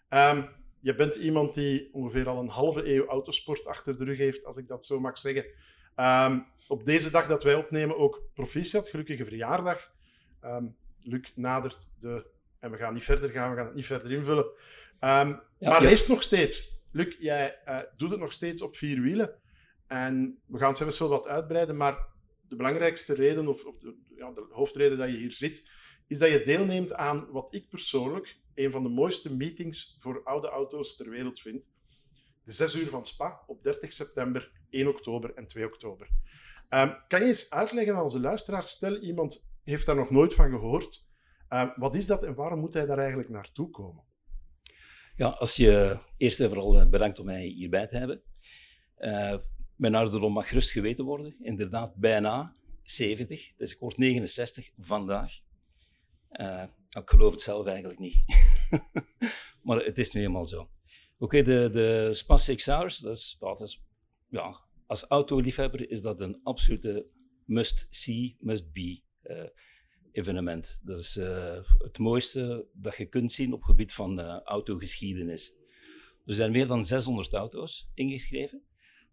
Um, 0.09 0.61
je 0.83 0.95
bent 0.95 1.14
iemand 1.14 1.55
die 1.55 1.88
ongeveer 1.92 2.29
al 2.29 2.38
een 2.38 2.49
halve 2.49 2.95
eeuw 2.95 3.07
autosport 3.07 3.66
achter 3.66 3.97
de 3.97 4.05
rug 4.05 4.18
heeft, 4.18 4.45
als 4.45 4.57
ik 4.57 4.66
dat 4.66 4.85
zo 4.85 5.01
mag 5.01 5.18
zeggen. 5.18 5.45
Ehm, 5.95 6.40
op 6.68 6.85
deze 6.85 7.11
dag 7.11 7.27
dat 7.27 7.42
wij 7.42 7.55
opnemen 7.55 7.99
ook 7.99 8.23
proficiat, 8.35 8.88
gelukkige 8.88 9.25
verjaardag. 9.25 9.92
Um, 10.45 10.77
Luc 11.03 11.33
nadert 11.35 11.88
de... 11.99 12.31
En 12.59 12.71
we 12.71 12.77
gaan 12.77 12.95
niet 12.95 13.03
verder 13.03 13.31
gaan, 13.31 13.51
we 13.51 13.57
gaan 13.57 13.66
het 13.66 13.75
niet 13.75 13.87
verder 13.87 14.12
invullen. 14.12 14.45
Um, 14.45 14.53
ja, 15.01 15.40
maar 15.59 15.83
ja. 15.83 16.09
nog 16.09 16.23
steeds. 16.23 16.83
Luc, 16.92 17.16
jij 17.18 17.61
uh, 17.68 17.79
doet 17.95 18.11
het 18.11 18.21
nog 18.21 18.33
steeds 18.33 18.62
op 18.62 18.77
vier 18.77 19.01
wielen. 19.01 19.35
En 19.87 20.38
we 20.47 20.59
gaan 20.59 20.68
het 20.68 20.77
zelfs 20.77 20.99
wel 20.99 21.09
wat 21.09 21.27
uitbreiden, 21.27 21.77
maar 21.77 22.09
de 22.49 22.57
belangrijkste 22.57 23.14
reden, 23.14 23.49
of, 23.49 23.64
of 23.64 23.79
de, 23.79 23.97
ja, 24.16 24.31
de 24.31 24.47
hoofdreden 24.51 24.99
dat 24.99 25.11
je 25.11 25.16
hier 25.16 25.33
zit, 25.33 25.71
is 26.07 26.18
dat 26.18 26.31
je 26.31 26.42
deelneemt 26.42 26.95
aan 26.95 27.31
wat 27.31 27.55
ik 27.55 27.68
persoonlijk 27.68 28.37
een 28.55 28.71
van 28.71 28.83
de 28.83 28.88
mooiste 28.88 29.37
meetings 29.37 29.97
voor 30.01 30.25
oude 30.25 30.49
auto's 30.49 30.97
ter 30.97 31.11
wereld 31.11 31.41
vind. 31.41 31.71
De 32.43 32.53
6 32.53 32.75
uur 32.75 32.88
van 32.88 33.05
Spa 33.05 33.43
op 33.47 33.62
30 33.62 33.93
september, 33.93 34.53
1 34.71 34.88
oktober 34.88 35.35
en 35.35 35.47
2 35.47 35.67
oktober. 35.67 36.09
Um, 36.71 36.97
kan 37.09 37.21
je 37.21 37.27
eens 37.27 37.51
uitleggen 37.51 37.95
aan 37.95 38.03
onze 38.03 38.21
luisteraars, 38.21 38.71
stel 38.71 38.99
iemand 38.99 39.49
heeft 39.65 39.87
daar 39.87 39.97
nog 39.97 40.11
nooit 40.11 40.35
van 40.35 40.51
gehoord, 40.51 41.07
um, 41.49 41.73
wat 41.77 41.95
is 41.95 42.07
dat 42.07 42.23
en 42.23 42.35
waarom 42.35 42.61
moet 42.61 42.75
hij 42.75 42.87
daar 42.87 42.99
eigenlijk 42.99 43.29
naartoe 43.29 43.71
komen? 43.71 44.05
Ja, 45.17 45.29
als 45.29 45.57
je 45.57 45.99
eerst 46.17 46.41
en 46.41 46.49
vooral 46.49 46.81
eh, 46.81 46.88
bedankt 46.88 47.19
om 47.19 47.27
mij 47.27 47.47
hierbij 47.47 47.87
te 47.87 47.99
hebben. 47.99 48.23
Uh, 48.99 49.38
mijn 49.77 49.95
ouderdom 49.95 50.33
mag 50.33 50.49
gerust 50.49 50.71
geweten 50.71 51.05
worden. 51.05 51.37
Inderdaad, 51.41 51.95
bijna 51.95 52.55
70. 52.83 53.55
Dus 53.55 53.73
ik 53.73 53.79
word 53.79 53.97
69 53.97 54.71
vandaag. 54.77 55.33
Uh, 56.31 56.65
ik 57.00 57.11
geloof 57.11 57.33
het 57.33 57.42
zelf 57.42 57.66
eigenlijk 57.66 57.98
niet. 57.98 58.24
maar 59.62 59.85
het 59.85 59.98
is 59.98 60.11
nu 60.11 60.22
eenmaal 60.22 60.46
zo. 60.46 60.68
Oké, 61.18 61.42
de, 61.42 61.68
de 61.72 62.11
Spa 62.14 62.37
Six 62.37 62.66
Hours, 62.66 62.98
dat 62.98 63.16
is, 63.16 63.37
is, 63.61 63.83
ja, 64.28 64.61
als 64.87 65.05
autoliefhebber 65.05 65.90
is 65.90 66.00
dat 66.00 66.20
een 66.20 66.40
absolute 66.42 67.07
must-see, 67.44 68.37
must-be 68.40 69.02
uh, 69.24 69.44
evenement. 70.12 70.81
Dat 70.83 70.98
is 70.98 71.16
uh, 71.16 71.61
het 71.78 71.98
mooiste 71.98 72.68
dat 72.72 72.96
je 72.96 73.07
kunt 73.07 73.33
zien 73.33 73.52
op 73.52 73.62
gebied 73.62 73.92
van 73.92 74.20
autogeschiedenis. 74.40 75.55
Er 76.26 76.35
zijn 76.35 76.50
meer 76.50 76.66
dan 76.66 76.85
600 76.85 77.33
auto's 77.33 77.90
ingeschreven. 77.94 78.62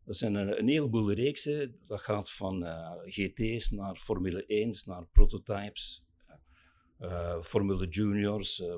Dat 0.06 0.16
zijn 0.16 0.34
een, 0.34 0.60
een 0.60 0.68
heleboel 0.68 1.14
reeksen. 1.14 1.78
Dat 1.88 2.02
gaat 2.02 2.32
van 2.32 2.64
GT's 3.06 3.70
naar 3.70 3.96
Formule 3.96 4.46
1 4.46 4.76
naar 4.86 5.08
prototypes, 5.08 6.06
Formule 7.42 7.88
Juniors 7.88 8.60
uh, 8.60 8.76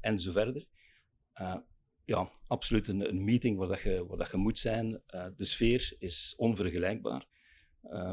en 0.00 0.18
zo 0.18 0.32
verder. 0.32 0.66
ja, 2.04 2.30
absoluut 2.46 2.88
een, 2.88 3.08
een, 3.08 3.24
meeting 3.24 3.58
waar, 3.58 3.68
dat 3.68 3.80
je, 3.80 4.06
waar 4.06 4.18
dat 4.18 4.30
je 4.30 4.36
moet 4.36 4.58
zijn. 4.58 5.02
de 5.36 5.44
sfeer 5.44 5.96
is 5.98 6.34
onvergelijkbaar. 6.36 7.26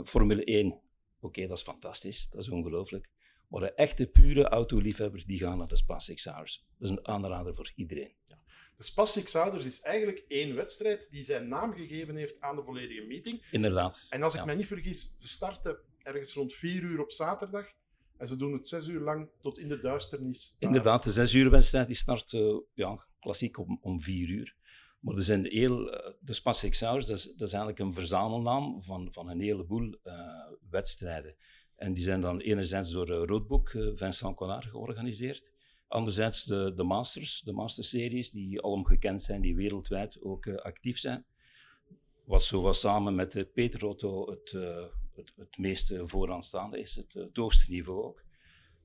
Formule 0.04 0.44
1, 0.44 0.68
oké, 0.68 0.82
okay, 1.20 1.48
dat 1.48 1.58
is 1.58 1.64
fantastisch, 1.64 2.30
dat 2.30 2.42
is 2.42 2.50
ongelooflijk. 2.50 3.10
Maar 3.52 3.62
de 3.62 3.74
echte 3.74 4.08
pure 4.08 4.44
autoliefhebber, 4.44 5.24
die 5.26 5.40
gaan 5.40 5.58
naar 5.58 5.68
de 5.68 5.76
Spa 5.76 6.00
Six 6.00 6.26
Hours. 6.26 6.66
Dat 6.78 6.90
is 6.90 6.98
een 6.98 7.08
aanrader 7.08 7.56
voor 7.56 7.72
iedereen. 7.76 8.14
Ja. 8.26 8.40
De 8.78 8.84
Spa 8.84 9.06
Six 9.06 9.34
Hours 9.34 9.66
is 9.66 9.82
eigenlijk 9.82 10.26
één 10.28 10.56
wedstrijd 10.56 11.12
die 11.12 11.24
zijn 11.24 11.48
naam 11.48 11.74
gegeven 11.74 12.16
heeft 12.16 12.42
aan 12.42 12.56
de 12.56 12.64
volledige 12.64 13.02
meeting. 13.02 13.46
Inderdaad. 13.52 14.06
En 14.10 14.24
als 14.24 14.34
ik 14.34 14.40
ja. 14.40 14.46
me 14.46 14.56
niet 14.56 14.68
vergis, 14.68 15.16
ze 15.20 15.28
starten 15.28 15.78
ergens 16.04 16.34
rond 16.34 16.54
vier 16.54 16.82
uur 16.84 17.02
op 17.02 17.12
zaterdag. 17.12 17.74
En 18.22 18.28
ze 18.28 18.36
doen 18.36 18.54
het 18.54 18.68
zes 18.68 18.88
uur 18.88 19.00
lang 19.00 19.30
tot 19.42 19.58
in 19.58 19.68
de 19.68 19.80
duisternis. 19.80 20.56
Inderdaad, 20.60 21.04
de 21.04 21.12
zes 21.12 21.34
uur 21.34 21.50
wedstrijd 21.50 21.88
die 21.88 21.96
start 21.96 22.32
uh, 22.32 22.60
ja, 22.74 23.08
klassiek 23.20 23.58
om, 23.58 23.78
om 23.82 24.00
vier 24.00 24.30
uur. 24.30 24.56
Maar 25.00 25.16
er 25.16 25.24
zijn 25.24 25.46
heel, 25.46 25.78
de 26.20 26.34
Spa 26.34 26.54
Six 26.54 26.80
Hours, 26.80 27.06
dat 27.06 27.18
is, 27.18 27.24
dat 27.24 27.48
is 27.48 27.54
eigenlijk 27.54 27.80
een 27.80 27.94
verzamelnaam 27.94 28.82
van, 28.82 29.12
van 29.12 29.30
een 29.30 29.40
heleboel 29.40 29.98
uh, 30.04 30.14
wedstrijden. 30.70 31.36
En 31.76 31.94
die 31.94 32.04
zijn 32.04 32.22
dan 32.22 32.40
enerzijds 32.40 32.92
door 32.92 33.10
uh, 33.10 33.24
Roadbook, 33.26 33.70
Vincent 33.70 34.36
Collard, 34.36 34.66
georganiseerd. 34.66 35.54
Anderzijds 35.88 36.46
de, 36.46 36.74
de 36.76 36.84
Masters, 36.84 37.42
de 37.42 37.52
Masterseries, 37.52 38.32
die 38.32 38.62
alom 38.62 38.86
gekend 38.86 39.22
zijn, 39.22 39.42
die 39.42 39.56
wereldwijd 39.56 40.22
ook 40.22 40.48
actief 40.48 41.00
zijn. 41.00 41.26
Wat 42.26 42.44
zo 42.44 42.62
was 42.62 42.80
samen 42.80 43.16
met 43.16 43.54
Peter 43.54 43.86
Otto 43.86 44.30
het, 44.30 44.52
het, 45.22 45.34
het 45.36 45.58
meest 45.58 45.94
vooraanstaande 46.04 46.80
is, 46.80 46.96
het, 46.96 47.14
het 47.14 47.38
hoogste 47.38 47.72
niveau 47.72 48.04
ook. 48.04 48.26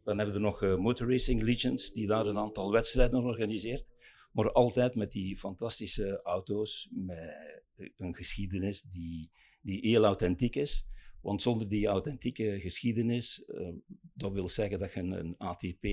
Dan 0.05 0.19
hebben 0.19 0.35
we 0.35 0.41
nog 0.41 0.61
Motor 0.61 1.11
Racing 1.11 1.43
Legends, 1.43 1.93
die 1.93 2.07
daar 2.07 2.27
een 2.27 2.39
aantal 2.39 2.73
wedstrijden 2.73 3.25
organiseert. 3.25 3.93
Maar 4.33 4.53
altijd 4.53 4.95
met 4.95 5.13
die 5.13 5.37
fantastische 5.37 6.21
auto's, 6.23 6.89
met 6.93 7.63
een 7.97 8.15
geschiedenis 8.15 8.83
die, 8.83 9.31
die 9.61 9.81
heel 9.81 10.05
authentiek 10.05 10.57
is. 10.57 10.87
Want 11.21 11.43
zonder 11.43 11.69
die 11.69 11.87
authentieke 11.87 12.61
geschiedenis, 12.61 13.45
dat 14.15 14.33
wil 14.33 14.49
zeggen 14.49 14.79
dat 14.79 14.93
je 14.93 15.01
een, 15.01 15.13
een 15.13 15.35
ATP 15.39 15.87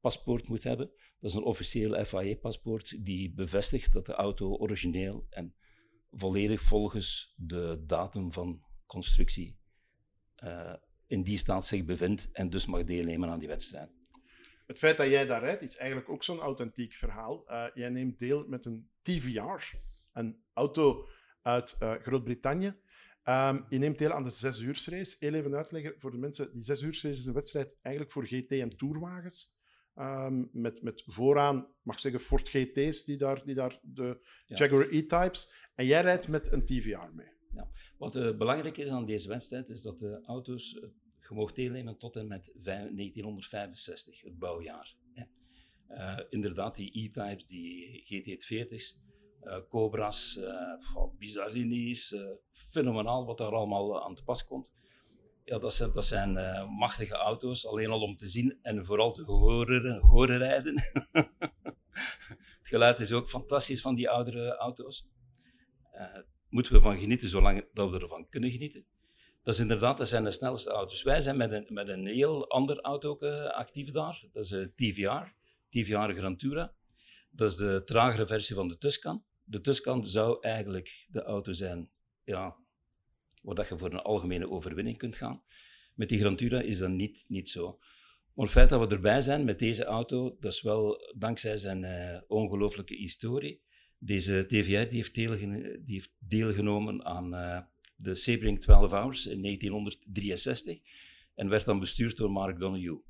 paspoort 0.00 0.48
moet 0.48 0.62
hebben. 0.62 0.90
Dat 1.20 1.30
is 1.30 1.36
een 1.36 1.42
officieel 1.42 2.04
FAE-paspoort 2.04 3.04
die 3.04 3.32
bevestigt 3.32 3.92
dat 3.92 4.06
de 4.06 4.12
auto 4.12 4.56
origineel 4.56 5.26
en 5.30 5.54
volledig 6.10 6.60
volgens 6.60 7.34
de 7.36 7.82
datum 7.86 8.32
van 8.32 8.62
constructie 8.92 9.58
uh, 10.44 10.74
in 11.06 11.22
die 11.22 11.38
staat 11.38 11.66
zich 11.66 11.84
bevindt 11.84 12.28
en 12.32 12.50
dus 12.50 12.66
mag 12.66 12.84
deelnemen 12.84 13.28
aan 13.28 13.38
die 13.38 13.48
wedstrijd. 13.48 13.90
Het 14.66 14.78
feit 14.78 14.96
dat 14.96 15.08
jij 15.08 15.26
daar 15.26 15.40
rijdt 15.40 15.62
is 15.62 15.76
eigenlijk 15.76 16.10
ook 16.10 16.24
zo'n 16.24 16.40
authentiek 16.40 16.92
verhaal. 16.92 17.44
Uh, 17.50 17.66
jij 17.74 17.88
neemt 17.88 18.18
deel 18.18 18.46
met 18.48 18.64
een 18.64 18.90
TVR, 19.02 19.76
een 20.12 20.42
auto 20.52 21.06
uit 21.42 21.76
uh, 21.82 21.92
Groot-Brittannië. 21.92 22.72
Um, 23.24 23.64
je 23.68 23.78
neemt 23.78 23.98
deel 23.98 24.12
aan 24.12 24.22
de 24.22 24.30
6 24.30 24.60
uur 24.60 24.84
race. 24.86 25.16
Heel 25.18 25.34
even 25.34 25.54
uitleggen 25.54 25.94
voor 25.98 26.10
de 26.10 26.18
mensen. 26.18 26.52
Die 26.52 26.62
6 26.62 26.82
uur 26.82 26.92
race 26.92 27.08
is 27.08 27.26
een 27.26 27.34
wedstrijd 27.34 27.76
eigenlijk 27.80 28.14
voor 28.14 28.26
GT 28.26 28.52
en 28.52 28.76
tourwagens. 28.76 29.60
Um, 29.94 30.48
met, 30.52 30.82
met 30.82 31.02
vooraan, 31.06 31.66
mag 31.82 31.94
ik 31.94 32.00
zeggen, 32.00 32.20
Ford 32.20 32.48
GT's, 32.48 33.04
die 33.04 33.16
daar, 33.16 33.44
die 33.44 33.54
daar 33.54 33.78
de 33.82 34.20
ja. 34.46 34.56
Jaguar 34.56 34.86
E-Types. 34.90 35.70
En 35.74 35.86
jij 35.86 36.00
rijdt 36.00 36.28
met 36.28 36.52
een 36.52 36.64
TVR 36.64 37.10
mee. 37.12 37.31
Wat 37.98 38.16
uh, 38.16 38.36
belangrijk 38.36 38.76
is 38.76 38.88
aan 38.88 39.06
deze 39.06 39.28
wedstrijd, 39.28 39.68
is 39.68 39.82
dat 39.82 39.98
de 39.98 40.22
auto's, 40.24 40.74
uh, 40.74 40.82
je 41.28 41.34
mag 41.34 41.52
deelnemen 41.52 41.98
tot 41.98 42.16
en 42.16 42.28
met 42.28 42.52
1965, 42.54 44.22
het 44.22 44.38
bouwjaar. 44.38 44.94
Uh, 45.88 46.18
inderdaad, 46.28 46.74
die 46.74 46.90
E-Types, 46.92 47.46
die 47.46 48.04
GT40's, 48.04 49.00
Cobra's, 49.68 50.40
Bizarrinis, 51.18 52.14
fenomenaal 52.50 53.26
wat 53.26 53.38
daar 53.38 53.54
allemaal 53.54 54.04
aan 54.04 54.14
te 54.14 54.24
pas 54.24 54.44
komt. 54.44 54.72
Ja, 55.44 55.58
dat 55.58 55.74
zijn, 55.74 55.92
dat 55.92 56.04
zijn 56.04 56.32
machtige 56.68 57.14
auto's, 57.14 57.66
alleen 57.66 57.90
al 57.90 58.00
om 58.00 58.16
te 58.16 58.26
zien 58.26 58.58
en 58.62 58.84
vooral 58.84 59.12
te 59.12 59.22
horen, 59.22 60.00
horen 60.00 60.38
rijden. 60.38 60.74
het 62.58 62.68
geluid 62.68 63.00
is 63.00 63.12
ook 63.12 63.28
fantastisch 63.28 63.80
van 63.80 63.94
die 63.94 64.10
oudere 64.10 64.56
auto's. 64.56 65.06
Moeten 66.52 66.72
we 66.72 66.80
van 66.80 66.98
genieten 66.98 67.28
zolang 67.28 67.68
dat 67.72 67.90
we 67.90 68.00
ervan 68.00 68.28
kunnen 68.28 68.50
genieten. 68.50 68.84
Dat 69.42 69.54
is 69.54 69.60
inderdaad, 69.60 69.98
dat 69.98 70.08
zijn 70.08 70.24
de 70.24 70.30
snelste 70.30 70.70
auto's. 70.70 71.02
Wij 71.02 71.20
zijn 71.20 71.36
met 71.36 71.52
een, 71.52 71.66
met 71.68 71.88
een 71.88 72.06
heel 72.06 72.48
ander 72.50 72.80
auto 72.80 73.16
uh, 73.20 73.46
actief 73.46 73.90
daar. 73.90 74.24
Dat 74.32 74.44
is 74.44 74.50
een 74.50 74.72
TVR, 74.74 75.34
TVR 75.68 76.12
Grantura. 76.12 76.74
Dat 77.30 77.50
is 77.50 77.56
de 77.56 77.82
tragere 77.84 78.26
versie 78.26 78.54
van 78.54 78.68
de 78.68 78.78
Tuscan. 78.78 79.24
De 79.44 79.60
Tuscan 79.60 80.06
zou 80.06 80.38
eigenlijk 80.40 81.06
de 81.08 81.22
auto 81.22 81.52
zijn 81.52 81.90
ja, 82.24 82.56
waar 83.42 83.66
je 83.68 83.78
voor 83.78 83.92
een 83.92 84.02
algemene 84.02 84.50
overwinning 84.50 84.98
kunt 84.98 85.16
gaan. 85.16 85.42
Met 85.94 86.08
die 86.08 86.20
Grantura 86.20 86.60
is 86.60 86.78
dat 86.78 86.90
niet, 86.90 87.24
niet 87.28 87.48
zo. 87.48 87.78
Maar 88.34 88.44
het 88.44 88.54
feit 88.54 88.68
dat 88.68 88.88
we 88.88 88.94
erbij 88.94 89.20
zijn 89.20 89.44
met 89.44 89.58
deze 89.58 89.84
auto, 89.84 90.36
dat 90.40 90.52
is 90.52 90.62
wel 90.62 91.12
dankzij 91.18 91.56
zijn 91.56 91.82
uh, 91.82 92.20
ongelooflijke 92.28 92.94
historie. 92.94 93.62
Deze 94.04 94.46
TVR 94.46 94.88
die 94.88 94.96
heeft, 94.96 95.14
deelgenomen, 95.14 95.84
die 95.84 95.94
heeft 95.94 96.12
deelgenomen 96.18 97.04
aan 97.04 97.34
uh, 97.34 97.60
de 97.96 98.14
Sebring 98.14 98.60
12 98.60 98.90
Hours 98.90 99.26
in 99.26 99.42
1963 99.42 100.78
en 101.34 101.48
werd 101.48 101.64
dan 101.64 101.78
bestuurd 101.78 102.16
door 102.16 102.30
Mark 102.30 102.60
Donoghue. 102.60 103.02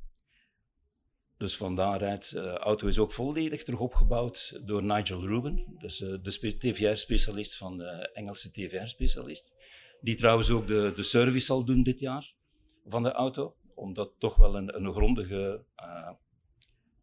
Dus 1.36 1.56
van 1.56 1.76
daaruit, 1.76 2.30
de 2.30 2.38
uh, 2.38 2.54
auto 2.54 2.86
is 2.86 2.98
ook 2.98 3.12
volledig 3.12 3.62
terug 3.62 3.80
opgebouwd 3.80 4.60
door 4.64 4.82
Nigel 4.82 5.26
Rubin, 5.26 5.76
dus, 5.78 5.98
de 5.98 6.56
TVR-specialist 6.58 7.56
van 7.56 7.78
de 7.78 8.10
Engelse 8.12 8.50
TVR-specialist. 8.50 9.54
Die 10.00 10.16
trouwens 10.16 10.50
ook 10.50 10.66
de, 10.66 10.92
de 10.96 11.02
service 11.02 11.46
zal 11.46 11.64
doen 11.64 11.82
dit 11.82 12.00
jaar 12.00 12.34
van 12.84 13.02
de 13.02 13.12
auto. 13.12 13.56
Omdat 13.74 14.12
toch 14.18 14.36
wel 14.36 14.56
een, 14.56 14.76
een 14.76 14.92
grondige 14.92 15.64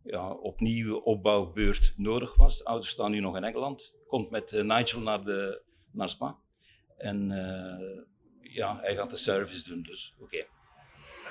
ja, 0.10 0.32
opnieuw 0.32 0.96
opbouwbeurt 0.96 1.94
nodig 1.96 2.36
was. 2.36 2.58
De 2.58 2.64
auto 2.64 2.86
staat 2.86 3.10
nu 3.10 3.20
nog 3.20 3.36
in 3.36 3.44
Engeland. 3.44 3.96
Komt 4.08 4.30
met 4.30 4.52
uh, 4.52 4.64
Nigel 4.64 5.02
naar, 5.02 5.24
de, 5.24 5.62
naar 5.92 6.10
Spa. 6.10 6.38
En 6.98 7.30
uh, 7.32 8.06
ja, 8.54 8.80
hij 8.80 8.96
gaat 8.96 9.10
de 9.10 9.18
service 9.18 9.70
doen, 9.70 9.84
dus 9.84 10.16
oké. 10.20 10.46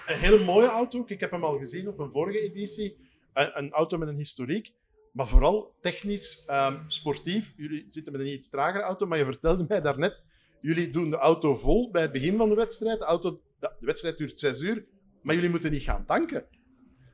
Een 0.07 0.19
hele 0.19 0.45
mooie 0.45 0.69
auto. 0.69 1.03
Ik 1.07 1.21
heb 1.21 1.31
hem 1.31 1.45
al 1.45 1.59
gezien 1.59 1.89
op 1.89 1.99
een 1.99 2.11
vorige 2.11 2.41
editie. 2.41 2.97
Een, 3.33 3.59
een 3.59 3.73
auto 3.73 3.99
met 3.99 4.09
een 4.09 4.17
historiek. 4.17 4.73
maar 5.13 5.27
vooral 5.27 5.73
technisch, 5.81 6.45
ehm, 6.47 6.89
sportief. 6.89 7.53
Jullie 7.57 7.83
zitten 7.87 8.13
met 8.13 8.21
een 8.21 8.33
iets 8.33 8.49
tragere 8.49 8.83
auto, 8.83 9.07
maar 9.07 9.19
je 9.19 9.25
vertelde 9.25 9.65
mij 9.69 9.81
daarnet, 9.81 10.23
jullie 10.61 10.91
doen 10.91 11.11
de 11.11 11.17
auto 11.17 11.55
vol 11.55 11.91
bij 11.91 12.03
het 12.03 12.13
begin 12.13 12.37
van 12.37 12.49
de 12.49 12.55
wedstrijd. 12.55 13.01
Auto, 13.01 13.41
de 13.59 13.73
wedstrijd 13.81 14.19
duurt 14.19 14.41
zes 14.41 14.61
uur, 14.61 14.87
maar 15.23 15.35
jullie 15.35 15.51
moeten 15.51 15.71
niet 15.71 15.83
gaan 15.83 16.05
tanken. 16.05 16.58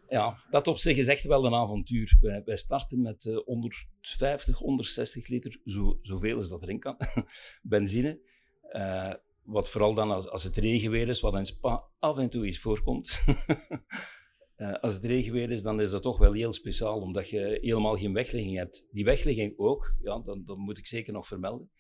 Ja, 0.09 0.39
dat 0.51 0.67
op 0.67 0.77
zich 0.77 0.97
is 0.97 1.07
echt 1.07 1.25
wel 1.25 1.45
een 1.45 1.55
avontuur. 1.55 2.17
Wij, 2.45 2.57
starten 2.57 3.01
met 3.03 3.25
uh, 3.25 3.37
150, 3.37 4.59
160 4.59 5.29
liter, 5.29 5.61
zo, 5.65 5.99
zoveel 6.03 6.37
als 6.37 6.49
dat 6.49 6.63
erin 6.63 6.79
kan, 6.79 6.97
benzine. 7.63 8.21
Uh, 8.73 9.15
wat 9.45 9.71
vooral 9.71 9.95
dan 9.95 10.11
als, 10.11 10.29
als 10.29 10.43
het 10.43 10.57
regenweer 10.57 11.09
is, 11.09 11.21
wat 11.21 11.37
in 11.37 11.47
Spa 11.47 11.85
af 11.99 12.19
en 12.19 12.31
toe 12.31 12.47
eens 12.47 12.59
voorkomt. 12.59 13.25
uh, 14.57 14.73
als 14.85 14.95
het 14.95 15.05
regenweer 15.05 15.51
is, 15.51 15.63
dan 15.63 15.81
is 15.81 15.91
dat 15.91 16.03
toch 16.03 16.19
wel 16.19 16.33
heel 16.33 16.53
speciaal, 16.53 17.01
omdat 17.01 17.29
je 17.29 17.59
helemaal 17.61 17.97
geen 17.97 18.13
wegligging 18.13 18.57
hebt. 18.57 18.87
Die 18.91 19.05
wegligging 19.05 19.59
ook, 19.59 19.97
ja, 20.03 20.19
dan, 20.19 20.45
dan 20.45 20.59
moet 20.59 20.79
ik 20.79 20.87
zeker 20.87 21.13
nog 21.13 21.27
vermelden. 21.27 21.71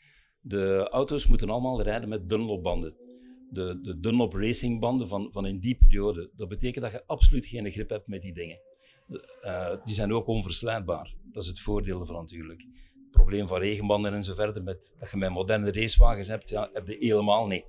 De 0.40 0.88
auto's 0.90 1.26
moeten 1.26 1.50
allemaal 1.50 1.82
rijden 1.82 2.08
met 2.08 2.28
Dunlopbanden. 2.28 2.96
De, 3.54 3.80
de 3.82 4.00
Dunlop 4.00 4.32
racingbanden 4.32 5.08
van, 5.08 5.32
van 5.32 5.46
in 5.46 5.58
die 5.58 5.76
periode. 5.76 6.30
Dat 6.36 6.48
betekent 6.48 6.84
dat 6.84 6.92
je 6.92 7.06
absoluut 7.06 7.46
geen 7.46 7.70
grip 7.70 7.88
hebt 7.88 8.08
met 8.08 8.22
die 8.22 8.32
dingen. 8.32 8.60
Uh, 9.40 9.76
die 9.84 9.94
zijn 9.94 10.12
ook 10.12 10.26
onverslijdbaar. 10.26 11.14
Dat 11.32 11.42
is 11.42 11.48
het 11.48 11.60
voordeel 11.60 12.00
ervan 12.00 12.14
natuurlijk. 12.14 12.60
Het 12.60 13.10
probleem 13.10 13.46
van 13.46 13.58
regenbanden 13.58 14.12
en 14.12 14.24
zo 14.24 14.34
verder, 14.34 14.62
met, 14.62 14.94
dat 14.96 15.10
je 15.10 15.16
met 15.16 15.30
moderne 15.30 15.72
racewagens 15.72 16.28
hebt, 16.28 16.48
ja, 16.48 16.68
heb 16.72 16.88
je 16.88 16.96
helemaal 16.98 17.46
niet. 17.46 17.64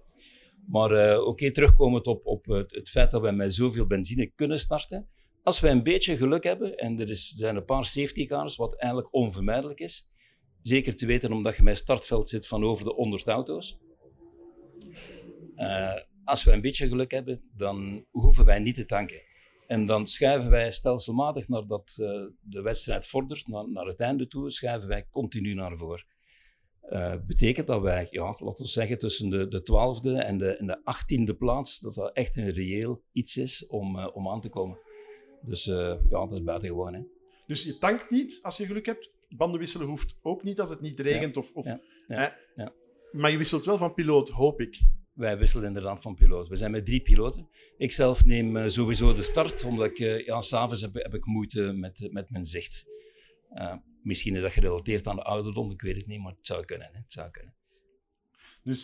Maar 0.68 0.92
uh, 0.92 1.28
oké, 1.28 1.52
terugkomend 1.52 2.08
op, 2.08 2.26
op 2.26 2.46
het, 2.46 2.72
het, 2.72 2.90
feit 2.90 3.12
dat 3.12 3.22
wij 3.22 3.34
met 3.34 3.54
zoveel 3.54 3.88
benzine 3.88 4.32
kunnen 4.36 4.60
starten. 4.60 5.08
Als 5.44 5.60
wij 5.60 5.72
een 5.72 5.84
beetje 5.84 6.18
geluk 6.18 6.44
hebben, 6.44 6.78
en 6.78 7.00
er 7.00 7.10
is, 7.10 7.30
zijn 7.30 7.56
een 7.56 7.66
paar 7.66 7.86
safety 7.86 8.26
cars, 8.26 8.56
wat 8.56 8.76
eigenlijk 8.76 9.14
onvermijdelijk 9.14 9.80
is, 9.80 10.08
zeker 10.62 10.96
te 10.96 11.06
weten 11.06 11.32
omdat 11.32 11.56
je 11.56 11.64
met 11.64 11.78
startveld 11.78 12.30
zit 12.30 12.48
van 12.48 12.64
over 12.64 12.86
de 12.86 12.94
100 12.94 13.28
auto's. 13.28 13.78
Uh, 15.56 15.94
als 16.24 16.44
we 16.44 16.52
een 16.52 16.62
beetje 16.62 16.88
geluk 16.88 17.12
hebben, 17.12 17.42
dan 17.56 18.06
hoeven 18.12 18.46
wij 18.46 18.60
niet 18.60 18.76
te 18.76 18.86
tanken. 18.86 19.24
En 19.68 19.86
dan 19.86 20.08
schuiven 20.08 20.50
wij 20.50 20.72
stelselmatig 20.72 21.48
nadat 21.48 21.98
uh, 22.00 22.08
de 22.42 22.62
wedstrijd 22.62 23.08
vordert, 23.08 23.48
naar, 23.48 23.70
naar, 23.70 23.86
het 23.86 24.00
einde 24.00 24.28
toe, 24.28 24.52
schuiven 24.52 24.88
wij 24.88 25.08
continu 25.10 25.54
naar 25.54 25.78
voren. 25.78 26.06
Uh, 26.90 27.16
betekent 27.26 27.68
dat 27.68 27.82
wij, 27.82 28.08
ja, 28.10 28.24
laten 28.24 28.64
we 28.64 28.68
zeggen, 28.68 28.98
tussen 28.98 29.30
de, 29.30 29.48
de 29.48 29.62
12e 29.62 30.26
en 30.26 30.38
de, 30.38 30.58
en 30.58 30.66
de 30.66 30.80
18e 30.80 31.38
plaats, 31.38 31.80
dat 31.80 31.94
dat 31.94 32.14
echt 32.14 32.36
een 32.36 32.52
reëel 32.52 33.04
iets 33.12 33.38
is 33.38 33.68
om, 33.68 33.96
uh, 33.96 34.08
om 34.14 34.30
aan 34.30 34.42
te 34.42 34.50
komen. 34.50 34.80
Dus 35.42 35.64
ja, 35.64 35.98
dat 36.10 36.32
is 36.32 36.44
buitengewoon. 36.44 36.94
Hè. 36.94 37.02
Dus 37.48 37.64
je 37.64 37.78
tankt 37.78 38.10
niet 38.10 38.40
als 38.42 38.58
je 38.58 38.66
geluk 38.66 38.86
hebt. 38.86 39.12
Banden 39.36 39.60
wisselen 39.60 39.88
hoeft 39.88 40.16
ook 40.22 40.44
niet 40.44 40.60
als 40.60 40.70
het 40.70 40.82
niet 40.82 41.00
regent. 41.00 41.34
Ja. 41.34 41.40
Of, 41.42 41.52
of. 41.54 41.66
Ja. 42.08 42.74
Maar 43.12 43.32
je 43.32 43.38
wisselt 43.38 43.66
wel 43.66 43.78
van 43.78 43.94
piloot, 43.94 44.30
hoop 44.30 44.62
ik. 44.62 44.82
Wij 45.16 45.38
wisselen 45.38 45.68
inderdaad 45.68 46.02
van 46.02 46.16
piloot. 46.16 46.48
We 46.48 46.56
zijn 46.56 46.72
met 46.72 46.86
drie 46.86 47.02
piloten. 47.02 47.50
Ik 47.78 47.92
zelf 47.92 48.26
neem 48.26 48.70
sowieso 48.70 49.14
de 49.14 49.22
start, 49.22 49.64
omdat 49.64 49.86
ik, 49.86 50.26
ja, 50.26 50.42
s'avonds 50.42 50.82
heb, 50.82 50.96
ik 50.96 51.26
moeite 51.26 51.74
met, 51.74 52.08
met 52.12 52.30
mijn 52.30 52.46
zicht. 52.46 52.86
Misschien 54.02 54.36
is 54.36 54.42
dat 54.42 54.52
gerelateerd 54.52 55.08
aan 55.08 55.16
de 55.16 55.24
ouderdom, 55.24 55.72
ik 55.72 55.82
weet 55.82 55.96
het 55.96 56.06
niet, 56.06 56.22
maar 56.22 56.32
het 56.32 56.48
zou 56.48 56.66
kunnen. 56.66 56.88
Hè. 56.92 56.98
Het 57.00 57.12
zou 57.12 57.32
kunnen. 57.32 57.54
Dus 58.64 58.84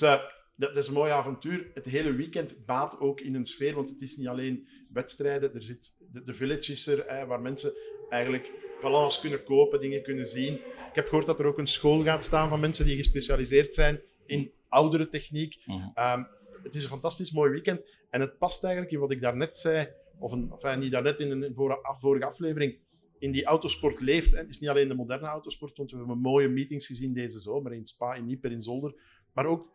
dat, 0.56 0.76
is 0.76 0.88
een 0.88 0.94
mooi 0.94 1.12
avontuur. 1.12 1.72
Het 1.74 1.86
hele 1.86 2.13
weekend 2.13 2.65
baat 2.65 3.00
ook 3.00 3.22
in 3.22 3.36
een 3.36 3.46
sfeer, 3.46 3.76
want 3.76 3.89
het 3.89 4.02
is 4.02 4.17
niet 4.17 4.28
alleen 4.28 4.67
wedstrijden. 4.94 5.54
Er 5.54 5.62
zit 5.62 5.98
de, 6.12 6.34
village 6.34 6.72
is 6.72 6.88
er, 6.88 7.28
waar 7.28 7.41
mensen 7.41 7.74
eigenlijk 8.10 8.52
van 8.80 8.94
alles 8.94 9.20
kunnen 9.20 9.44
kopen, 9.44 9.80
dingen 9.80 10.04
kunnen 10.04 10.28
zien. 10.28 10.54
Ik 10.54 10.96
heb 10.96 11.08
gehoord 11.08 11.26
dat 11.26 11.39
er 11.39 11.46
ook 11.46 11.58
een 11.58 11.67
school 11.67 12.04
gaat 12.04 12.24
staan 12.24 12.50
van 12.50 12.60
mensen 12.60 12.86
die 12.86 12.98
gespecialiseerd 12.98 13.74
zijn 13.74 14.02
in 14.26 14.52
oudere 14.71 15.07
techniek. 15.07 15.63
Mhm. 15.65 15.75
Um, 15.75 16.27
het 16.63 16.75
is 16.75 16.84
een 16.84 16.89
fantastisch 16.89 17.31
mooi 17.31 17.51
weekend. 17.51 17.84
En 18.10 18.21
het 18.21 18.38
past 18.38 18.63
eigenlijk 18.63 18.93
in 18.93 18.99
wat 18.99 19.12
ik 19.12 19.21
daarnet 19.21 19.57
zei, 19.57 19.89
of, 20.19 20.31
een, 20.31 20.51
of 20.51 20.77
niet 20.77 20.91
daarnet 20.91 21.19
in 21.19 21.31
een 21.31 21.55
vorige 21.99 22.25
aflevering 22.25 22.77
in 23.19 23.31
die 23.31 23.45
autosport 23.45 23.99
leeft. 23.99 24.31
Het 24.31 24.49
is 24.49 24.60
niet 24.60 24.69
alleen 24.69 24.88
de 24.88 24.93
moderne 24.93 25.27
autosport, 25.27 25.77
want 25.77 25.91
we 25.91 25.97
hebben 25.97 26.17
mooie 26.17 26.47
meetings 26.47 26.86
gezien 26.86 27.13
deze 27.13 27.39
zomer 27.39 27.73
in 27.73 27.86
Spa, 27.86 28.13
in 28.13 28.25
Nieper, 28.25 28.51
in 28.51 28.62
Zolder. 28.62 28.93
Maar 29.34 29.45
ook 29.45 29.73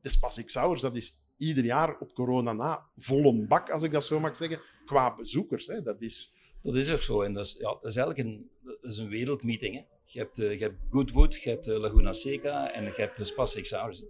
de 0.00 0.10
Spa 0.10 0.30
Six 0.30 0.54
Hours, 0.54 0.80
dat 0.80 0.94
is 0.94 1.34
ieder 1.36 1.64
jaar 1.64 1.98
op 1.98 2.14
corona 2.14 2.52
na 2.52 2.86
volle 2.96 3.46
bak, 3.46 3.70
als 3.70 3.82
ik 3.82 3.90
dat 3.90 4.04
zo 4.04 4.20
mag 4.20 4.36
zeggen, 4.36 4.60
qua 4.84 5.14
bezoekers. 5.14 5.66
Hè. 5.66 5.82
Dat, 5.82 6.00
is... 6.00 6.32
dat 6.62 6.74
is 6.74 6.92
ook 6.92 7.02
zo. 7.02 7.22
En 7.22 7.32
dat 7.32 7.44
is, 7.44 7.52
ja, 7.52 7.68
dat 7.68 7.84
is 7.84 7.96
eigenlijk 7.96 8.28
een, 8.28 8.50
dat 8.80 8.92
is 8.92 8.98
een 8.98 9.08
wereldmeeting. 9.08 9.74
Hè. 9.74 9.82
Je, 10.04 10.18
hebt, 10.18 10.38
uh, 10.38 10.52
je 10.52 10.62
hebt 10.62 10.78
Goodwood, 10.90 11.34
je 11.34 11.50
hebt 11.50 11.66
uh, 11.66 11.78
Laguna 11.78 12.12
Seca 12.12 12.72
en 12.72 12.84
je 12.84 12.92
hebt 12.94 13.16
de 13.16 13.24
Spa 13.24 13.44
Six 13.44 13.70
Hours. 13.70 14.04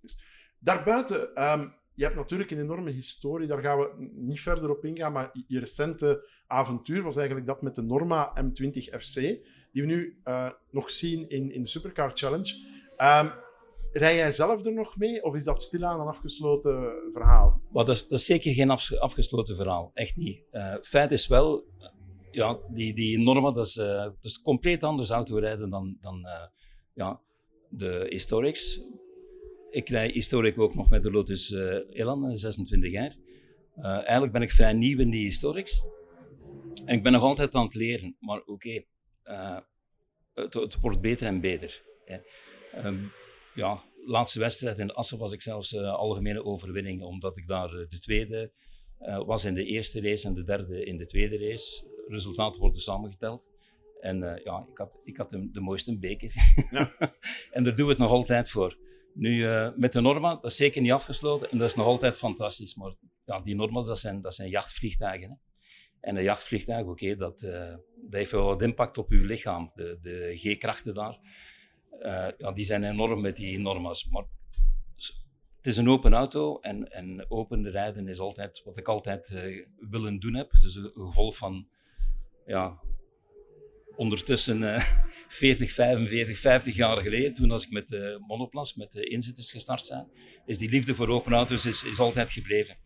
Dus 0.00 0.18
daarbuiten... 0.58 1.42
Um, 1.52 1.78
je 2.00 2.06
hebt 2.06 2.18
natuurlijk 2.18 2.50
een 2.50 2.60
enorme 2.60 2.90
historie, 2.90 3.46
daar 3.46 3.58
gaan 3.58 3.78
we 3.78 4.10
niet 4.14 4.40
verder 4.40 4.70
op 4.70 4.84
ingaan, 4.84 5.12
maar 5.12 5.30
je 5.46 5.58
recente 5.58 6.28
avontuur 6.46 7.02
was 7.02 7.16
eigenlijk 7.16 7.46
dat 7.46 7.62
met 7.62 7.74
de 7.74 7.82
Norma 7.82 8.42
M20 8.44 9.00
FC, 9.00 9.14
die 9.72 9.82
we 9.82 9.84
nu 9.84 10.20
uh, 10.24 10.50
nog 10.70 10.90
zien 10.90 11.28
in, 11.28 11.52
in 11.52 11.62
de 11.62 11.68
Supercar 11.68 12.10
Challenge. 12.14 12.54
Um, 12.98 13.32
rij 13.92 14.16
jij 14.16 14.32
zelf 14.32 14.64
er 14.64 14.72
nog 14.72 14.96
mee, 14.96 15.24
of 15.24 15.34
is 15.34 15.44
dat 15.44 15.62
stilaan 15.62 16.00
een 16.00 16.06
afgesloten 16.06 16.92
verhaal? 17.10 17.60
Dat, 17.72 18.06
is, 18.08 18.24
zeker 18.26 18.54
geen 18.54 18.70
af, 18.70 18.92
afgesloten 18.92 19.56
verhaal, 19.56 19.90
echt 19.94 20.16
niet. 20.16 20.44
Uh, 20.50 20.76
feit 20.80 21.12
is 21.12 21.26
wel, 21.26 21.64
ja, 22.30 22.58
die, 22.68 22.94
die 22.94 23.18
Norma, 23.18 23.50
dat 23.50 23.66
is, 23.66 23.76
uh, 23.76 24.02
dat 24.02 24.14
is 24.20 24.40
compleet 24.42 24.84
anders 24.84 25.10
autorijden 25.10 25.70
dan, 25.70 25.96
dan 26.00 26.26
ja, 26.94 27.20
de 27.68 28.06
Historics 28.08 28.80
ik 29.70 29.88
rij 29.88 30.08
historic 30.08 30.58
ook 30.58 30.74
nog 30.74 30.90
met 30.90 31.02
de 31.02 31.10
Lotus 31.10 31.50
uh, 31.50 31.76
Elan, 31.88 32.36
26 32.36 32.90
jaar. 32.90 33.16
Uh, 33.76 33.84
eigenlijk 33.84 34.32
ben 34.32 34.42
ik 34.42 34.50
vrij 34.50 34.72
nieuw 34.72 34.98
in 34.98 35.10
die 35.10 35.24
historics. 35.24 35.84
En 36.84 36.96
ik 36.96 37.02
ben 37.02 37.12
nog 37.12 37.22
altijd 37.22 37.54
aan 37.54 37.64
het 37.64 37.74
leren, 37.74 38.16
maar 38.20 38.38
oké, 38.38 38.50
okay, 38.50 38.86
uh, 39.24 39.58
het, 40.34 40.54
het, 40.54 40.80
wordt 40.80 41.00
beter 41.00 41.26
en 41.26 41.40
beter. 41.40 41.82
Hè. 42.04 42.18
Um, 42.86 43.12
ja, 43.54 43.82
laatste 44.04 44.38
wedstrijd 44.38 44.78
in 44.78 44.92
Assen 44.92 45.18
was 45.18 45.32
ik 45.32 45.42
zelfs 45.42 45.76
algemene 45.76 46.44
overwinning, 46.44 47.02
omdat 47.02 47.36
ik 47.36 47.48
daar 47.48 47.68
de 47.68 47.98
tweede 48.00 48.52
was 49.26 49.44
in 49.44 49.54
de 49.54 49.64
eerste 49.64 50.00
race 50.00 50.26
en 50.26 50.34
de 50.34 50.44
derde 50.44 50.84
in 50.84 50.96
de 50.96 51.06
tweede 51.06 51.38
race. 51.48 51.84
Resultaten 52.08 52.60
worden 52.60 52.80
samengeteld. 52.80 53.50
En 54.00 54.18
ja, 54.44 54.66
ik 54.70 54.78
had, 54.78 55.00
ik 55.04 55.16
had 55.16 55.30
de, 55.30 55.50
de 55.50 55.60
mooiste 55.60 55.98
beker. 55.98 56.32
Ja. 56.70 56.90
en 57.56 57.64
daar 57.64 57.76
doen 57.76 57.86
we 57.86 57.92
het 57.92 58.00
nog 58.00 58.10
altijd 58.10 58.50
voor. 58.50 58.76
Nu, 59.14 59.36
uh, 59.36 59.76
met 59.76 59.92
de 59.92 60.00
Norma, 60.00 60.34
dat 60.34 60.50
is 60.50 60.56
zeker 60.56 60.82
niet 60.82 60.92
afgesloten 60.92 61.50
en 61.50 61.58
dat 61.58 61.68
is 61.68 61.74
nog 61.74 61.86
altijd 61.86 62.18
fantastisch. 62.18 62.74
Maar 62.74 62.94
ja, 63.24 63.38
die 63.38 63.54
Norma's, 63.54 63.86
dat 63.86 63.98
zijn, 63.98 64.20
dat 64.20 64.34
zijn 64.34 64.48
jachtvliegtuigen. 64.48 65.30
Hè. 65.30 65.36
En 66.00 66.16
een 66.16 66.22
jachtvliegtuig, 66.22 66.86
oké, 66.86 67.16
dat, 67.16 67.42
uh, 67.42 67.76
dat 67.96 68.12
heeft 68.12 68.30
wel 68.30 68.44
wat 68.44 68.62
impact 68.62 68.98
op 68.98 69.10
uw 69.10 69.24
lichaam. 69.24 69.70
De, 69.74 69.98
de 70.00 70.32
G-krachten 70.34 70.94
daar, 70.94 71.18
uh, 71.98 72.28
ja, 72.36 72.52
die 72.52 72.64
zijn 72.64 72.84
enorm 72.84 73.20
met 73.20 73.36
die 73.36 73.58
Norma's. 73.58 74.08
Maar 74.08 74.24
het 75.56 75.66
is 75.66 75.76
een 75.76 75.88
open 75.88 76.12
auto 76.12 76.60
en, 76.60 76.90
en 76.90 77.30
open 77.30 77.70
rijden 77.70 78.08
is 78.08 78.18
altijd 78.18 78.62
wat 78.64 78.76
ik 78.76 78.88
altijd 78.88 79.28
willen 79.90 80.18
doen 80.18 80.34
heb. 80.34 80.50
Dus 80.50 80.74
een 80.74 80.90
gevolg 80.94 81.36
van 81.36 81.68
ja, 82.46 82.80
ondertussen 84.00 84.62
uh, 84.62 84.80
40, 85.28 85.72
45, 85.72 86.38
50 86.38 86.76
jaar 86.76 86.96
geleden, 86.96 87.34
toen 87.34 87.50
als 87.50 87.64
ik 87.64 87.70
met 87.70 87.88
de 87.88 88.24
monoplas, 88.26 88.74
met 88.74 88.92
de 88.92 89.04
inzitters 89.04 89.50
gestart 89.50 89.84
zijn, 89.84 90.10
is 90.44 90.58
die 90.58 90.70
liefde 90.70 90.94
voor 90.94 91.08
open 91.08 91.32
auto's 91.32 91.66
is, 91.66 91.84
is 91.84 91.98
altijd 91.98 92.30
gebleven. 92.30 92.76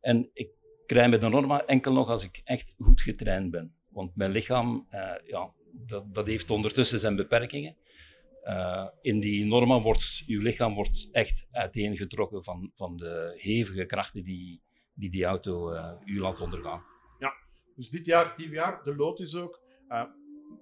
En 0.00 0.30
ik 0.32 0.48
krijg 0.86 1.10
met 1.10 1.20
de 1.20 1.28
Norma 1.28 1.64
enkel 1.64 1.92
nog 1.92 2.08
als 2.08 2.22
ik 2.22 2.40
echt 2.44 2.74
goed 2.78 3.00
getraind 3.00 3.50
ben. 3.50 3.74
Want 3.88 4.16
mijn 4.16 4.30
lichaam, 4.30 4.86
uh, 4.90 5.14
ja, 5.24 5.52
dat, 5.72 6.14
dat 6.14 6.26
heeft 6.26 6.50
ondertussen 6.50 6.98
zijn 6.98 7.16
beperkingen. 7.16 7.76
Uh, 8.44 8.88
in 9.00 9.20
die 9.20 9.44
Norma 9.44 9.80
wordt 9.80 10.22
uw 10.26 10.40
lichaam 10.40 10.74
wordt 10.74 11.08
echt 11.12 11.46
uiteengetrokken 11.50 12.44
van, 12.44 12.70
van 12.74 12.96
de 12.96 13.32
hevige 13.36 13.86
krachten 13.86 14.22
die 14.22 14.62
die, 14.96 15.10
die 15.10 15.24
auto 15.24 15.72
uh, 15.72 15.92
u 16.04 16.20
laat 16.20 16.40
ondergaan. 16.40 16.84
Ja, 17.18 17.34
dus 17.76 17.90
dit 17.90 18.06
jaar, 18.06 18.36
dit 18.36 18.50
jaar, 18.50 18.82
de 18.82 18.96
Lotus 18.96 19.34
ook. 19.34 19.60
Uh, 19.88 20.04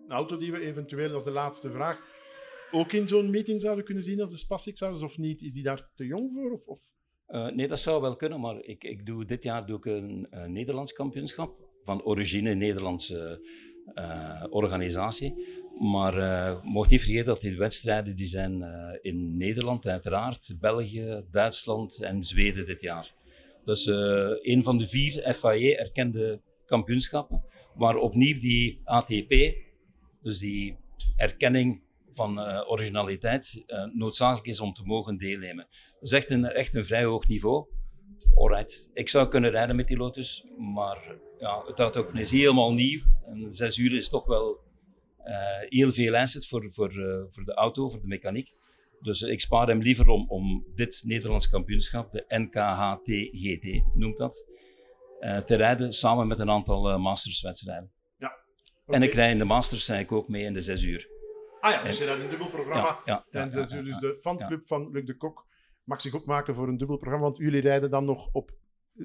een 0.04 0.10
auto 0.10 0.36
die 0.36 0.52
we 0.52 0.60
eventueel, 0.60 1.16
is 1.16 1.24
de 1.24 1.30
laatste 1.30 1.70
vraag, 1.70 2.00
ook 2.70 2.92
in 2.92 3.06
zo'n 3.06 3.30
meeting 3.30 3.60
zouden 3.60 3.84
kunnen 3.84 4.02
zien 4.02 4.20
als 4.20 4.30
de 4.30 4.72
zouden, 4.76 5.02
of 5.02 5.18
niet? 5.18 5.42
Is 5.42 5.52
die 5.52 5.62
daar 5.62 5.90
te 5.94 6.06
jong 6.06 6.32
voor? 6.32 6.50
Of, 6.50 6.66
of? 6.66 6.80
Uh, 7.28 7.50
nee, 7.50 7.66
dat 7.66 7.80
zou 7.80 8.00
wel 8.00 8.16
kunnen, 8.16 8.40
maar 8.40 8.60
ik, 8.60 8.84
ik 8.84 9.06
doe, 9.06 9.24
dit 9.24 9.42
jaar 9.42 9.66
doe 9.66 9.76
ik 9.76 9.84
een 9.84 10.28
Nederlands 10.46 10.92
kampioenschap 10.92 11.56
van 11.82 12.04
origine 12.04 12.54
Nederlandse 12.54 13.46
uh, 13.94 14.44
organisatie. 14.50 15.62
Maar 15.78 16.18
uh, 16.18 16.62
mocht 16.62 16.90
niet 16.90 17.00
vergeten 17.00 17.26
dat 17.26 17.40
die 17.40 17.56
wedstrijden 17.56 18.16
die 18.16 18.26
zijn 18.26 18.62
in 19.00 19.36
Nederland 19.36 19.86
uiteraard, 19.86 20.56
België, 20.60 21.24
Duitsland 21.30 22.02
en 22.02 22.22
Zweden 22.22 22.64
dit 22.64 22.80
jaar. 22.80 23.14
Dus 23.64 23.86
uh, 23.86 23.96
een 24.40 24.62
van 24.62 24.78
de 24.78 24.86
vier 24.86 25.34
FAE 25.34 25.76
erkende 25.76 26.40
kampioenschappen, 26.66 27.44
waar 27.74 27.96
opnieuw 27.96 28.40
die 28.40 28.80
ATP, 28.84 29.56
Dus 30.24 30.38
die 30.38 30.76
erkenning 31.16 31.82
van 32.08 32.38
uh, 32.38 32.70
originaliteit 32.70 33.64
uh, 33.66 33.84
noodzakelijk 33.84 34.46
is 34.46 34.60
om 34.60 34.72
te 34.72 34.82
mogen 34.84 35.16
deelnemen. 35.16 35.66
Dat 35.66 36.02
is 36.02 36.12
echt 36.12 36.30
een, 36.30 36.44
echt 36.44 36.74
een 36.74 36.84
vrij 36.84 37.04
hoog 37.04 37.28
niveau. 37.28 37.66
Alright, 38.34 38.90
ik 38.94 39.08
zou 39.08 39.28
kunnen 39.28 39.50
rijden 39.50 39.76
met 39.76 39.88
die 39.88 39.96
Lotus, 39.96 40.44
maar 40.74 41.16
ja, 41.38 41.62
het 41.66 41.78
auto 41.78 42.02
is 42.12 42.30
helemaal 42.30 42.72
nieuw. 42.72 43.00
En 43.22 43.54
zes 43.54 43.76
uur 43.78 43.96
is 43.96 44.08
toch 44.08 44.26
wel 44.26 44.60
uh, 45.24 45.34
heel 45.68 45.92
veel 45.92 46.16
asset 46.16 46.46
voor, 46.46 46.70
voor, 46.70 46.92
voor 47.28 47.44
de 47.44 47.54
auto, 47.54 47.88
voor 47.88 48.00
de 48.00 48.06
mechaniek. 48.06 48.52
Dus 49.00 49.22
ik 49.22 49.40
spaar 49.40 49.66
hem 49.66 49.80
liever 49.80 50.08
om, 50.08 50.28
om 50.28 50.66
dit 50.74 51.02
Nederlands 51.04 51.48
kampioenschap, 51.48 52.12
de 52.12 52.24
NKHT-GT 52.28 53.94
noemt 53.94 54.16
dat, 54.16 54.46
te 55.20 55.54
rijden 55.54 55.92
samen 55.92 56.26
met 56.26 56.38
een 56.38 56.50
aantal 56.50 56.98
masterswedstrijden. 56.98 57.92
En 58.86 59.02
ik 59.02 59.12
rij 59.12 59.30
in 59.30 59.38
de 59.38 59.44
masters 59.44 59.84
zei 59.84 60.00
ik 60.00 60.12
ook 60.12 60.28
mee 60.28 60.42
in 60.42 60.52
de 60.52 60.60
zes 60.60 60.82
uur. 60.82 61.08
Ah 61.60 61.72
ja, 61.72 61.82
dus 61.82 61.98
je 61.98 62.04
hebt 62.04 62.22
een 62.22 62.28
dubbel 62.28 62.48
programma. 62.48 63.00
Ja, 63.04 63.26
ja, 63.30 63.48
zes 63.48 63.72
uur. 63.72 63.84
Dus 63.84 63.98
de 63.98 64.14
fanclub 64.14 64.66
van 64.66 64.90
Luc 64.90 65.04
de 65.04 65.16
Kok 65.16 65.46
mag 65.84 66.00
zich 66.00 66.14
opmaken 66.14 66.54
voor 66.54 66.68
een 66.68 66.76
dubbel 66.76 66.96
programma. 66.96 67.24
Want 67.24 67.38
jullie 67.38 67.60
rijden 67.60 67.90
dan 67.90 68.04
nog 68.04 68.28
op 68.32 68.50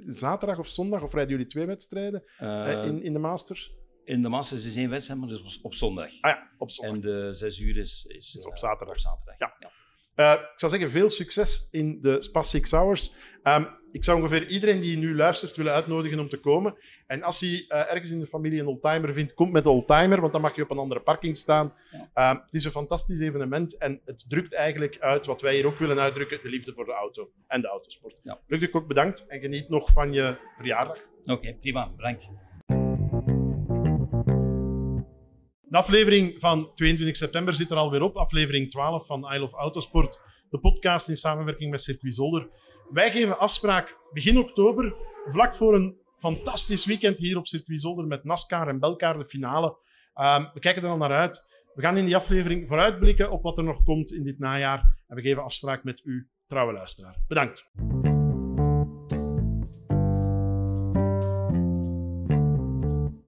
zaterdag 0.06 0.58
of 0.58 0.68
zondag? 0.68 1.02
Of 1.02 1.14
rijden 1.14 1.32
jullie 1.32 1.46
twee 1.46 1.66
wedstrijden 1.66 2.24
Eh, 2.38 2.74
eh, 2.74 2.86
in, 2.86 3.02
in 3.04 3.14
de 3.14 3.20
Masters? 3.20 3.78
in 4.04 4.22
de 4.22 4.30
masters 4.30 4.66
is 4.66 4.76
één 4.76 4.90
wedstrijd, 4.90 5.20
maar 5.20 5.30
dus 5.30 5.62
op 5.62 5.74
zondag. 5.74 6.06
Ah 6.22 6.32
ja, 6.32 6.50
op 6.58 6.70
zondag. 6.70 6.96
En 6.96 7.02
de 7.02 7.34
zes 7.34 7.60
uur 7.60 7.78
is, 7.78 8.06
is, 8.08 8.36
Is 8.36 8.46
op 8.46 8.54
eh, 8.54 8.60
zaterdag. 8.60 8.96
Op 8.96 9.02
zaterdag. 9.02 9.40
Ja. 9.40 9.72
Eh, 10.20 10.32
ik 10.32 10.60
zou 10.60 10.72
zeggen, 10.72 10.92
veel 10.92 11.10
succes 11.10 11.68
in 11.72 12.02
de 12.02 12.22
Spa 12.22 12.42
Six 12.42 12.72
Hours. 12.72 13.12
Ehm, 13.44 13.64
ik 13.92 14.04
zou 14.04 14.18
ongeveer 14.18 14.48
iedereen 14.48 14.80
die 14.80 14.98
nu 14.98 15.16
luistert 15.16 15.56
willen 15.56 15.74
uitnodigen 15.74 16.20
om 16.20 16.30
te 16.30 16.40
komen. 16.40 16.74
En 17.08 17.24
als 17.24 17.40
hij 17.40 17.66
eh, 17.68 17.80
ergens 17.80 18.12
in 18.12 18.20
de 18.20 18.26
familie 18.26 18.60
een 18.60 18.68
oldtimer 18.68 19.14
vindt, 19.14 19.34
kom 19.34 19.52
met 19.52 19.64
de 19.64 19.70
oldtimer, 19.70 20.22
want 20.22 20.32
dan 20.32 20.42
mag 20.42 20.56
je 20.56 20.64
op 20.64 20.72
een 20.72 20.78
andere 20.78 21.02
parking 21.02 21.38
staan. 21.38 21.74
Ja. 21.92 22.10
Ehm, 22.14 22.42
het 22.46 22.54
is 22.54 22.64
een 22.64 22.72
fantastisch 22.72 23.20
evenement 23.20 23.78
en 23.78 24.02
het 24.06 24.26
drukt 24.28 24.54
eigenlijk 24.54 25.00
uit 25.00 25.26
wat 25.26 25.42
wij 25.42 25.56
hier 25.56 25.66
ook 25.66 25.78
willen 25.78 26.00
uitdrukken, 26.00 26.40
de 26.44 26.50
liefde 26.50 26.74
voor 26.74 26.86
de 26.86 26.94
auto 26.94 27.32
en 27.48 27.62
de 27.62 27.68
autosport. 27.68 28.16
Ja. 28.20 28.40
Luc 28.48 28.60
de 28.60 28.70
Kok, 28.70 28.88
bedankt 28.88 29.26
en 29.28 29.40
geniet 29.40 29.70
nog 29.70 29.92
van 29.92 30.14
je 30.14 30.38
verjaardag. 30.56 31.00
Oké, 31.24 31.56
prima. 31.56 31.92
Bedankt. 31.96 32.49
De 35.70 35.78
aflevering 35.78 36.36
van 36.38 36.72
22 36.76 37.16
september 37.16 37.54
zit 37.54 37.72
er 37.72 37.78
alweer 37.78 38.02
op. 38.02 38.16
Aflevering 38.16 38.70
12 38.70 39.06
van 39.06 39.34
I 39.34 39.40
Love 39.40 39.56
Autosport. 39.56 40.20
De 40.50 40.60
podcast 40.60 41.10
in 41.10 41.16
samenwerking 41.16 41.72
met 41.72 41.82
Circuit 41.82 42.16
Zolder. 42.16 42.48
Wij 42.90 43.12
geven 43.12 43.40
afspraak 43.40 44.00
begin 44.14 44.38
oktober, 44.38 44.96
vlak 45.26 45.56
voor 45.56 45.76
een 45.76 45.98
fantastisch 46.16 46.86
weekend 46.86 47.20
hier 47.20 47.38
op 47.38 47.48
Circuit 47.48 47.82
Zolder 47.82 48.08
met 48.08 48.24
NASCAR 48.24 48.68
en 48.68 48.80
Belcar, 48.80 49.18
de 49.18 49.26
finale. 49.26 49.78
Ehm, 50.14 50.46
we 50.54 50.60
kijken 50.60 50.84
er 50.84 50.90
al 50.90 50.98
naar 50.98 51.12
uit. 51.12 51.44
We 51.74 51.82
gaan 51.82 51.98
in 51.98 52.06
die 52.06 52.16
aflevering 52.16 52.68
vooruitblikken 52.68 53.32
op 53.32 53.44
wat 53.44 53.58
er 53.58 53.64
nog 53.64 53.84
komt 53.84 54.12
in 54.12 54.24
dit 54.24 54.40
najaar. 54.40 54.80
En 55.08 55.16
we 55.16 55.22
geven 55.22 55.44
afspraak 55.44 55.84
met 55.84 56.02
u, 56.04 56.30
trouwe 56.48 56.74
luisteraar. 56.74 57.18
Bedankt. 57.28 57.70